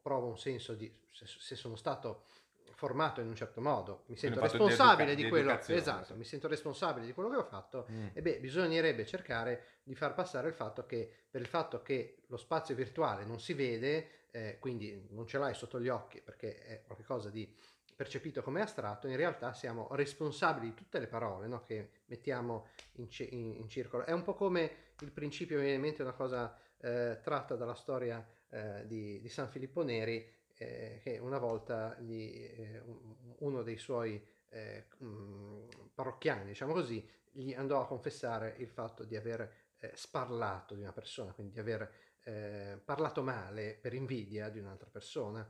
provo 0.02 0.28
un 0.28 0.38
senso 0.38 0.74
di 0.74 0.94
se, 1.12 1.26
se, 1.26 1.56
sono 1.56 1.78
stato 1.78 2.26
formato 2.74 3.22
in 3.22 3.28
un 3.28 3.36
certo 3.36 3.62
modo, 3.62 4.04
mi 4.08 4.18
sento 4.18 4.40
fatto 4.40 4.58
di 4.58 4.64
responsabile 4.64 5.12
educa- 5.14 5.24
di, 5.24 5.30
quello, 5.30 5.60
esatto, 5.60 6.12
sì. 6.12 6.18
mi 6.18 6.26
sento 6.26 6.48
responsabile 6.50 7.06
di 7.06 7.14
quello 7.14 7.30
che 7.30 7.38
ho 7.38 7.44
fatto, 7.44 7.88
Mm. 7.90 8.08
e 8.14 8.22
beh, 8.22 8.40
bisognerebbe 8.40 9.06
cercare 9.06 9.80
di 9.84 9.96
far 9.96 10.14
passare 10.14 10.50
il 10.50 10.54
fatto 10.54 10.86
che 10.86 11.10
per 11.30 11.42
il 11.42 11.48
fatto 11.48 11.82
che 11.82 12.18
lo 12.28 12.38
spazio 12.38 12.76
virtuale 12.76 13.24
non 13.24 13.40
si 13.40 13.54
vede, 13.54 14.28
eh, 14.32 14.58
quindi 14.60 15.08
non 15.12 15.26
ce 15.26 15.38
l'hai 15.38 15.56
sotto 15.56 15.80
gli 15.80 15.88
occhi 15.88 16.22
perché 16.22 16.62
è 16.66 16.82
qualcosa 16.86 17.30
di 17.30 17.52
percepito 17.96 18.44
come 18.44 18.62
astratto, 18.62 19.08
in 19.08 19.16
realtà 19.16 19.54
siamo 19.54 19.88
responsabili 19.92 20.68
di 20.68 20.74
tutte 20.76 21.00
le 21.00 21.08
parole 21.08 21.48
no, 21.48 21.64
che 21.64 21.90
mettiamo 22.06 22.68
in, 22.98 23.08
in- 23.32 23.56
in 23.56 23.68
circolo. 23.70 24.06
È 24.06 24.12
un 24.12 24.22
po' 24.22 24.36
come 24.36 24.87
il 25.02 25.12
principio, 25.12 25.56
mi 25.58 25.64
viene 25.64 25.76
in 25.78 25.82
mente 25.82 26.02
una 26.02 26.14
cosa 26.14 26.56
eh, 26.80 27.20
tratta 27.22 27.56
dalla 27.56 27.76
storia 27.76 28.26
eh, 28.50 28.86
di, 28.88 29.20
di 29.22 29.30
San 29.30 29.50
Filippo 29.50 29.84
Neri, 29.84 30.26
eh, 30.56 31.00
che 31.04 31.18
una 31.20 31.38
volta 31.38 31.96
gli, 32.00 32.34
eh, 32.58 32.80
un- 32.86 33.16
uno 33.40 33.62
dei 33.64 33.78
suoi 33.78 34.22
eh, 34.50 34.88
mh, 34.98 35.90
parrocchiani, 35.94 36.46
diciamo 36.48 36.74
così, 36.74 37.08
gli 37.32 37.54
andò 37.54 37.82
a 37.82 37.88
confessare 37.88 38.56
il 38.58 38.70
fatto 38.70 39.04
di 39.04 39.16
aver 39.16 39.52
sparlato 39.94 40.74
di 40.76 40.82
una 40.82 40.92
persona, 40.94 41.32
quindi 41.34 41.54
di 41.54 41.60
aver 41.60 41.92
eh, 42.24 42.82
parlato 42.84 43.22
male 43.22 43.78
per 43.80 43.94
invidia 43.94 44.50
di 44.50 44.60
un'altra 44.60 44.90
persona. 44.90 45.48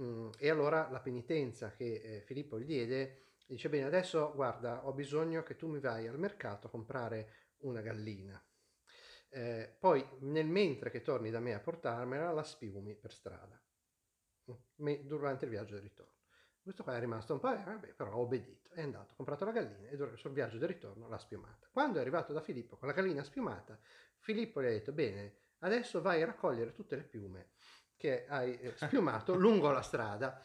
Mm, 0.00 0.30
e 0.38 0.48
allora 0.50 0.88
la 0.90 1.00
penitenza 1.00 1.70
che 1.72 1.94
eh, 2.18 2.20
Filippo 2.22 2.58
gli 2.58 2.64
diede 2.64 3.22
dice: 3.46 3.68
Bene, 3.68 3.86
adesso 3.86 4.32
guarda, 4.34 4.86
ho 4.86 4.92
bisogno 4.92 5.42
che 5.42 5.56
tu 5.56 5.68
mi 5.68 5.80
vai 5.80 6.06
al 6.06 6.18
mercato 6.18 6.66
a 6.66 6.70
comprare 6.70 7.32
una 7.60 7.80
gallina. 7.80 8.40
Eh, 9.32 9.76
poi, 9.78 10.04
nel 10.20 10.46
mentre 10.46 10.90
che 10.90 11.02
torni 11.02 11.30
da 11.30 11.38
me 11.40 11.54
a 11.54 11.60
portarmela, 11.60 12.32
la 12.32 12.42
spiumi 12.42 12.94
per 12.96 13.12
strada 13.12 13.60
mm, 14.50 14.54
me- 14.76 15.06
durante 15.06 15.44
il 15.44 15.50
viaggio 15.50 15.74
del 15.74 15.82
ritorno. 15.82 16.18
Questo 16.62 16.82
qua 16.82 16.96
è 16.96 17.00
rimasto 17.00 17.32
un 17.32 17.40
po', 17.40 17.52
eh, 17.52 17.62
vabbè, 17.62 17.94
però 17.94 18.10
ha 18.12 18.18
obbedito, 18.18 18.70
è 18.72 18.82
andato, 18.82 19.12
ha 19.12 19.16
comprato 19.16 19.44
la 19.44 19.52
gallina 19.52 19.88
e 19.88 20.16
sul 20.16 20.32
viaggio 20.32 20.58
del 20.58 20.68
ritorno 20.68 21.08
l'ha 21.08 21.18
spiumata. 21.18 21.68
Quando 21.72 21.98
è 21.98 22.00
arrivato 22.00 22.32
da 22.32 22.40
Filippo 22.42 22.76
con 22.76 22.88
la 22.88 22.94
gallina 22.94 23.22
spiumata, 23.24 23.78
Filippo 24.18 24.60
gli 24.62 24.66
ha 24.66 24.70
detto, 24.70 24.92
bene, 24.92 25.34
adesso 25.60 26.02
vai 26.02 26.22
a 26.22 26.26
raccogliere 26.26 26.72
tutte 26.72 26.96
le 26.96 27.04
piume 27.04 27.50
che 27.96 28.26
hai 28.26 28.58
eh, 28.60 28.74
spiumato 28.76 29.34
lungo 29.38 29.70
la 29.70 29.82
strada. 29.82 30.42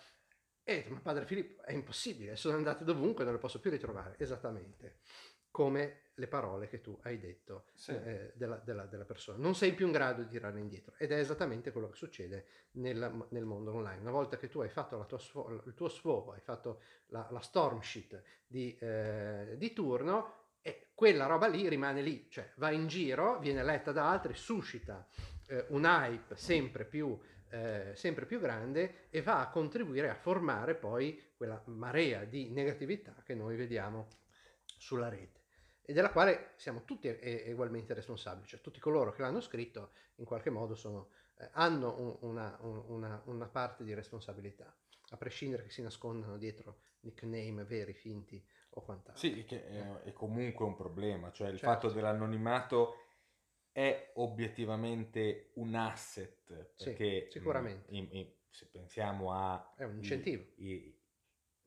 E 0.63 0.71
ha 0.73 0.75
detto, 0.77 0.93
ma 0.93 0.99
padre 1.01 1.25
Filippo, 1.25 1.61
è 1.63 1.73
impossibile, 1.73 2.35
sono 2.35 2.55
andate 2.57 2.83
dovunque, 2.83 3.23
non 3.23 3.33
le 3.33 3.39
posso 3.39 3.59
più 3.59 3.69
ritrovare. 3.69 4.15
Esattamente 4.17 4.99
come 5.51 6.04
le 6.15 6.27
parole 6.27 6.67
che 6.67 6.81
tu 6.81 6.97
hai 7.03 7.17
detto 7.19 7.65
Sì. 7.73 7.91
eh, 7.91 8.31
della, 8.35 8.57
della- 8.57 8.85
della 8.85 9.05
persona. 9.05 9.37
Non 9.37 9.55
sei 9.55 9.73
più 9.73 9.85
in 9.85 9.91
grado 9.91 10.23
di 10.23 10.29
tirarle 10.29 10.59
indietro 10.59 10.93
ed 10.97 11.11
è 11.11 11.17
esattamente 11.17 11.71
quello 11.71 11.89
che 11.89 11.95
succede 11.95 12.45
nel, 12.71 13.27
nel 13.29 13.45
mondo 13.45 13.73
online. 13.73 14.01
Una 14.01 14.11
volta 14.11 14.37
che 14.37 14.47
tu 14.49 14.59
hai 14.61 14.69
fatto 14.69 14.97
la 14.97 15.05
tua 15.05 15.19
il 15.65 15.73
tuo 15.73 15.89
sfogo, 15.89 16.31
hai 16.31 16.41
fatto 16.41 16.81
la, 17.07 17.27
la 17.31 17.41
storm 17.41 17.79
sheet 17.81 18.21
di, 18.47 18.75
eh, 18.79 19.55
di 19.57 19.73
turno, 19.73 20.43
e 20.61 20.87
quella 20.95 21.27
roba 21.27 21.45
lì 21.45 21.67
rimane 21.69 22.01
lì, 22.01 22.27
cioè 22.29 22.51
va 22.55 22.71
in 22.71 22.87
giro, 22.87 23.37
viene 23.37 23.63
letta 23.63 23.91
da 23.91 24.09
altri, 24.09 24.33
suscita 24.33 25.07
eh, 25.47 25.65
un 25.69 25.83
hype 25.83 26.35
sempre 26.37 26.85
più, 26.85 27.15
eh, 27.49 27.91
sempre 27.93 28.25
più 28.25 28.39
grande 28.39 29.07
e 29.11 29.21
va 29.21 29.41
a 29.41 29.49
contribuire 29.49 30.09
a 30.09 30.15
formare 30.15 30.73
poi 30.73 31.33
quella 31.37 31.61
marea 31.67 32.23
di 32.23 32.49
negatività 32.49 33.13
che 33.23 33.35
noi 33.35 33.55
vediamo 33.55 34.07
sulla 34.77 35.07
rete 35.07 35.43
e 35.85 35.93
della 35.93 36.11
quale 36.11 36.53
siamo 36.55 36.83
tutti 36.83 37.07
ugualmente 37.47 37.93
responsabili, 37.93 38.47
cioè 38.47 38.61
tutti 38.61 38.79
coloro 38.79 39.11
che 39.11 39.21
l'hanno 39.21 39.41
scritto 39.41 39.91
in 40.15 40.25
qualche 40.25 40.49
modo 40.49 40.75
sono, 40.75 41.09
eh, 41.37 41.49
hanno 41.53 41.95
un- 41.99 42.17
una, 42.31 42.57
un- 42.61 42.83
una- 42.87 43.21
una 43.25 43.47
parte 43.47 43.83
di 43.83 43.93
responsabilità, 43.93 44.75
a 45.09 45.17
prescindere 45.17 45.63
che 45.63 45.69
si 45.69 45.81
nascondano 45.81 46.37
dietro 46.37 46.79
nickname 47.01 47.63
veri, 47.65 47.93
finti 47.93 48.43
o 48.71 48.81
quant'altro. 48.81 49.19
Sì, 49.21 49.45
che 49.45 49.63
è, 49.67 50.01
è 50.05 50.13
comunque 50.13 50.65
un 50.65 50.75
problema, 50.75 51.31
cioè 51.31 51.49
il 51.49 51.59
Certo. 51.59 51.65
fatto 51.65 51.89
dell'anonimato 51.89 52.95
è 53.71 54.11
obiettivamente 54.15 55.51
un 55.55 55.75
asset, 55.75 56.71
Sì, 56.75 56.83
perché 56.83 57.27
sicuramente. 57.31 57.91
in- 57.91 58.07
in- 58.11 58.31
se 58.49 58.67
pensiamo 58.67 59.33
a... 59.33 59.73
È 59.75 59.83
un 59.83 59.91
i- 59.91 59.97
incentivo. 59.97 60.43
i- 60.55 60.99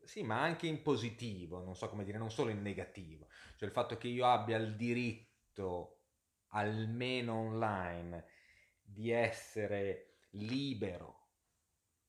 sì, 0.09 0.23
ma 0.23 0.41
anche 0.41 0.67
in 0.67 0.81
positivo, 0.83 1.63
non 1.63 1.77
so 1.77 1.89
come 1.91 2.03
dire, 2.05 2.17
non 2.19 2.31
solo 2.31 2.51
in 2.51 2.63
negativo, 2.63 3.29
cioè 3.57 3.69
il 3.69 3.75
fatto 3.75 3.99
che 3.99 4.09
io 4.09 4.27
abbia 4.27 4.57
il 4.57 4.75
diritto, 4.75 6.05
almeno 6.53 7.35
online, 7.35 8.25
di 8.81 9.11
essere 9.11 10.21
libero 10.31 11.27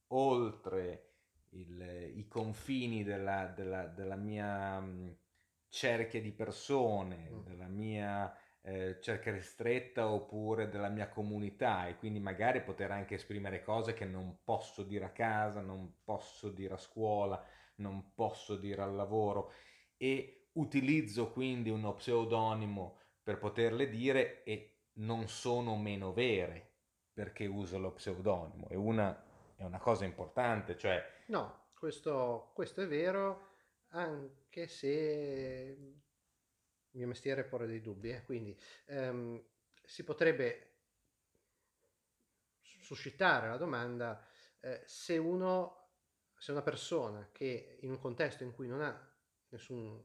oltre 0.10 1.06
il- 1.50 2.12
i 2.16 2.28
confini 2.28 3.04
della, 3.04 3.48
della- 3.48 3.88
della 3.88 4.16
mia 4.16 4.80
mh, 4.80 5.18
cerchia 5.70 6.22
di 6.22 6.32
persone, 6.32 7.30
Mm. 7.32 7.42
della 7.44 7.68
mia 7.68 8.34
eh, 8.62 9.00
cerchia 9.02 9.32
ristretta 9.32 10.10
oppure 10.12 10.68
della 10.70 10.90
mia 10.90 11.08
comunità 11.10 11.88
e 11.88 11.96
quindi 11.98 12.20
magari 12.20 12.62
poter 12.62 12.92
anche 12.92 13.16
esprimere 13.16 13.64
cose 13.64 13.94
che 13.94 14.04
non 14.06 14.40
posso 14.44 14.84
dire 14.84 15.06
a 15.06 15.12
casa, 15.12 15.62
non 15.62 16.02
posso 16.04 16.50
dire 16.50 16.74
a 16.74 16.78
scuola, 16.78 17.42
non 17.80 18.14
posso 18.14 18.56
dire 18.56 18.82
al 18.82 18.96
lavoro 18.96 19.52
e 19.98 20.50
utilizzo 20.54 21.32
quindi 21.32 21.70
uno 21.70 21.94
pseudonimo 21.94 22.98
per 23.22 23.38
poterle 23.38 23.90
dire 23.90 24.44
e 24.44 24.84
non 24.94 25.28
sono 25.28 25.76
meno 25.78 26.14
vere 26.14 26.68
perché 27.14 27.46
uso 27.46 27.78
lo 27.78 27.92
pseudonimo. 27.92 28.70
È 28.70 28.76
una, 28.76 29.54
è 29.56 29.64
una 29.64 29.80
cosa 29.80 30.06
importante, 30.06 30.78
cioè 30.78 31.04
No, 31.28 31.68
questo, 31.74 32.52
questo 32.54 32.82
è 32.82 32.88
vero, 32.88 33.50
anche 33.90 34.68
se 34.68 34.88
il 36.92 36.98
mio 36.98 37.08
mestiere 37.08 37.44
porre 37.44 37.68
dei 37.68 37.82
dubbi, 37.82 38.10
eh, 38.12 38.24
quindi 38.24 38.58
ehm, 38.88 39.42
si 39.84 40.04
potrebbe 40.04 40.66
suscitare 42.62 43.48
la 43.50 43.58
domanda 43.58 44.26
eh, 44.62 44.82
se 44.86 45.18
uno, 45.18 45.79
se 46.40 46.52
una 46.52 46.62
persona 46.62 47.30
che 47.32 47.78
in 47.82 47.92
un 47.92 48.00
contesto 48.00 48.44
in 48.44 48.54
cui 48.54 48.68
non 48.68 48.82
ha 48.82 48.98
nessun, 49.50 50.02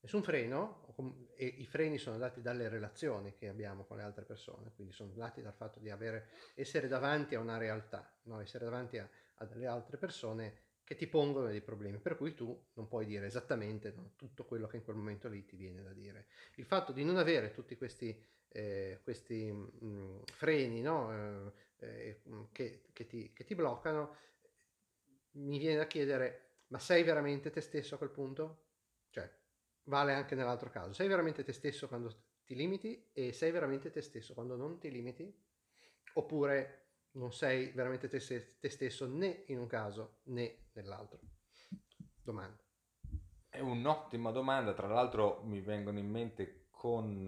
nessun 0.00 0.22
freno, 0.22 0.88
e 1.36 1.46
i 1.46 1.66
freni 1.66 1.98
sono 1.98 2.18
dati 2.18 2.40
dalle 2.40 2.68
relazioni 2.68 3.34
che 3.34 3.48
abbiamo 3.48 3.84
con 3.84 3.98
le 3.98 4.02
altre 4.02 4.24
persone, 4.24 4.72
quindi 4.74 4.92
sono 4.92 5.12
dati 5.12 5.42
dal 5.42 5.54
fatto 5.54 5.78
di 5.78 5.90
avere, 5.90 6.28
essere 6.54 6.88
davanti 6.88 7.34
a 7.34 7.40
una 7.40 7.58
realtà, 7.58 8.10
no? 8.24 8.40
essere 8.40 8.64
davanti 8.64 8.98
a, 8.98 9.08
a 9.36 9.44
delle 9.44 9.66
altre 9.66 9.96
persone 9.96 10.68
che 10.82 10.96
ti 10.96 11.06
pongono 11.06 11.46
dei 11.46 11.60
problemi, 11.60 11.98
per 11.98 12.16
cui 12.16 12.34
tu 12.34 12.68
non 12.74 12.88
puoi 12.88 13.06
dire 13.06 13.26
esattamente 13.26 13.92
no, 13.94 14.12
tutto 14.16 14.44
quello 14.44 14.66
che 14.66 14.76
in 14.78 14.82
quel 14.82 14.96
momento 14.96 15.28
lì 15.28 15.44
ti 15.44 15.56
viene 15.56 15.82
da 15.82 15.92
dire. 15.92 16.26
Il 16.56 16.64
fatto 16.64 16.90
di 16.90 17.04
non 17.04 17.16
avere 17.16 17.52
tutti 17.52 17.76
questi, 17.76 18.20
eh, 18.48 18.98
questi 19.04 19.52
mh, 19.52 20.24
freni 20.24 20.80
no, 20.80 21.12
eh, 21.12 21.52
eh, 21.78 22.20
che, 22.50 22.82
che 22.92 23.06
ti, 23.06 23.32
che 23.32 23.44
ti 23.44 23.54
bloccano, 23.54 24.16
mi 25.32 25.58
viene 25.58 25.76
da 25.76 25.86
chiedere, 25.86 26.58
ma 26.68 26.78
sei 26.78 27.02
veramente 27.02 27.50
te 27.50 27.60
stesso 27.60 27.94
a 27.94 27.98
quel 27.98 28.10
punto? 28.10 28.64
Cioè, 29.10 29.28
vale 29.84 30.14
anche 30.14 30.34
nell'altro 30.34 30.70
caso, 30.70 30.92
sei 30.92 31.08
veramente 31.08 31.44
te 31.44 31.52
stesso 31.52 31.88
quando 31.88 32.14
ti 32.44 32.54
limiti 32.54 33.10
e 33.12 33.32
sei 33.32 33.50
veramente 33.50 33.90
te 33.90 34.00
stesso 34.02 34.34
quando 34.34 34.56
non 34.56 34.78
ti 34.78 34.90
limiti? 34.90 35.32
Oppure 36.14 36.76
non 37.12 37.32
sei 37.32 37.70
veramente 37.70 38.08
te, 38.08 38.20
se- 38.20 38.58
te 38.58 38.68
stesso 38.68 39.06
né 39.06 39.44
in 39.46 39.58
un 39.58 39.66
caso 39.66 40.18
né 40.24 40.68
nell'altro? 40.72 41.20
Domanda. 42.22 42.62
È 43.48 43.60
un'ottima 43.60 44.30
domanda, 44.30 44.72
tra 44.74 44.86
l'altro 44.86 45.42
mi 45.44 45.60
vengono 45.60 45.98
in 45.98 46.08
mente 46.08 46.66
con 46.70 47.24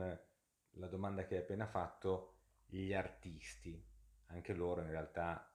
la 0.77 0.87
domanda 0.87 1.25
che 1.27 1.37
hai 1.37 1.43
appena 1.43 1.67
fatto 1.67 2.35
gli 2.67 2.93
artisti. 2.93 3.85
Anche 4.27 4.55
loro 4.55 4.81
in 4.81 4.91
realtà 4.91 5.53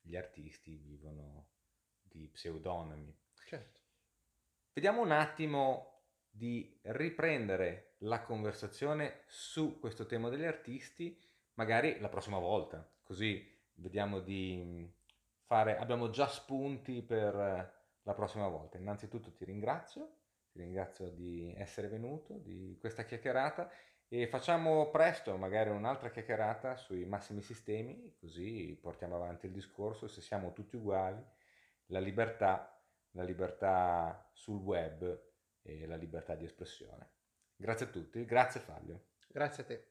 gli 0.00 0.16
artisti 0.16 0.76
vivono 0.76 1.48
di 2.10 2.28
pseudonimi. 2.28 3.14
Certo. 3.46 3.80
Vediamo 4.72 5.02
un 5.02 5.10
attimo 5.10 6.02
di 6.30 6.78
riprendere 6.82 7.94
la 7.98 8.22
conversazione 8.22 9.22
su 9.26 9.78
questo 9.80 10.06
tema 10.06 10.28
degli 10.28 10.44
artisti, 10.44 11.18
magari 11.54 11.98
la 12.00 12.08
prossima 12.08 12.38
volta, 12.38 12.88
così 13.02 13.58
vediamo 13.74 14.20
di 14.20 14.88
fare, 15.44 15.76
abbiamo 15.76 16.10
già 16.10 16.28
spunti 16.28 17.02
per 17.02 17.34
eh, 17.34 17.72
la 18.02 18.14
prossima 18.14 18.46
volta. 18.48 18.78
Innanzitutto 18.78 19.32
ti 19.32 19.44
ringrazio, 19.44 20.18
ti 20.52 20.60
ringrazio 20.60 21.10
di 21.10 21.52
essere 21.56 21.88
venuto, 21.88 22.38
di 22.38 22.76
questa 22.80 23.04
chiacchierata 23.04 23.70
e 24.08 24.26
facciamo 24.26 24.90
presto 24.90 25.36
magari 25.36 25.70
un'altra 25.70 26.10
chiacchierata 26.10 26.76
sui 26.76 27.04
massimi 27.04 27.42
sistemi, 27.42 28.14
così 28.18 28.78
portiamo 28.80 29.16
avanti 29.16 29.46
il 29.46 29.52
discorso, 29.52 30.08
se 30.08 30.20
siamo 30.20 30.52
tutti 30.52 30.76
uguali, 30.76 31.22
la 31.90 32.00
libertà, 32.00 32.82
la 33.12 33.22
libertà 33.22 34.30
sul 34.32 34.60
web 34.60 35.22
e 35.62 35.86
la 35.86 35.96
libertà 35.96 36.34
di 36.34 36.44
espressione. 36.44 37.10
Grazie 37.56 37.86
a 37.86 37.90
tutti, 37.90 38.24
grazie 38.24 38.60
Fabio. 38.60 39.08
Grazie 39.28 39.62
a 39.62 39.66
te. 39.66 39.90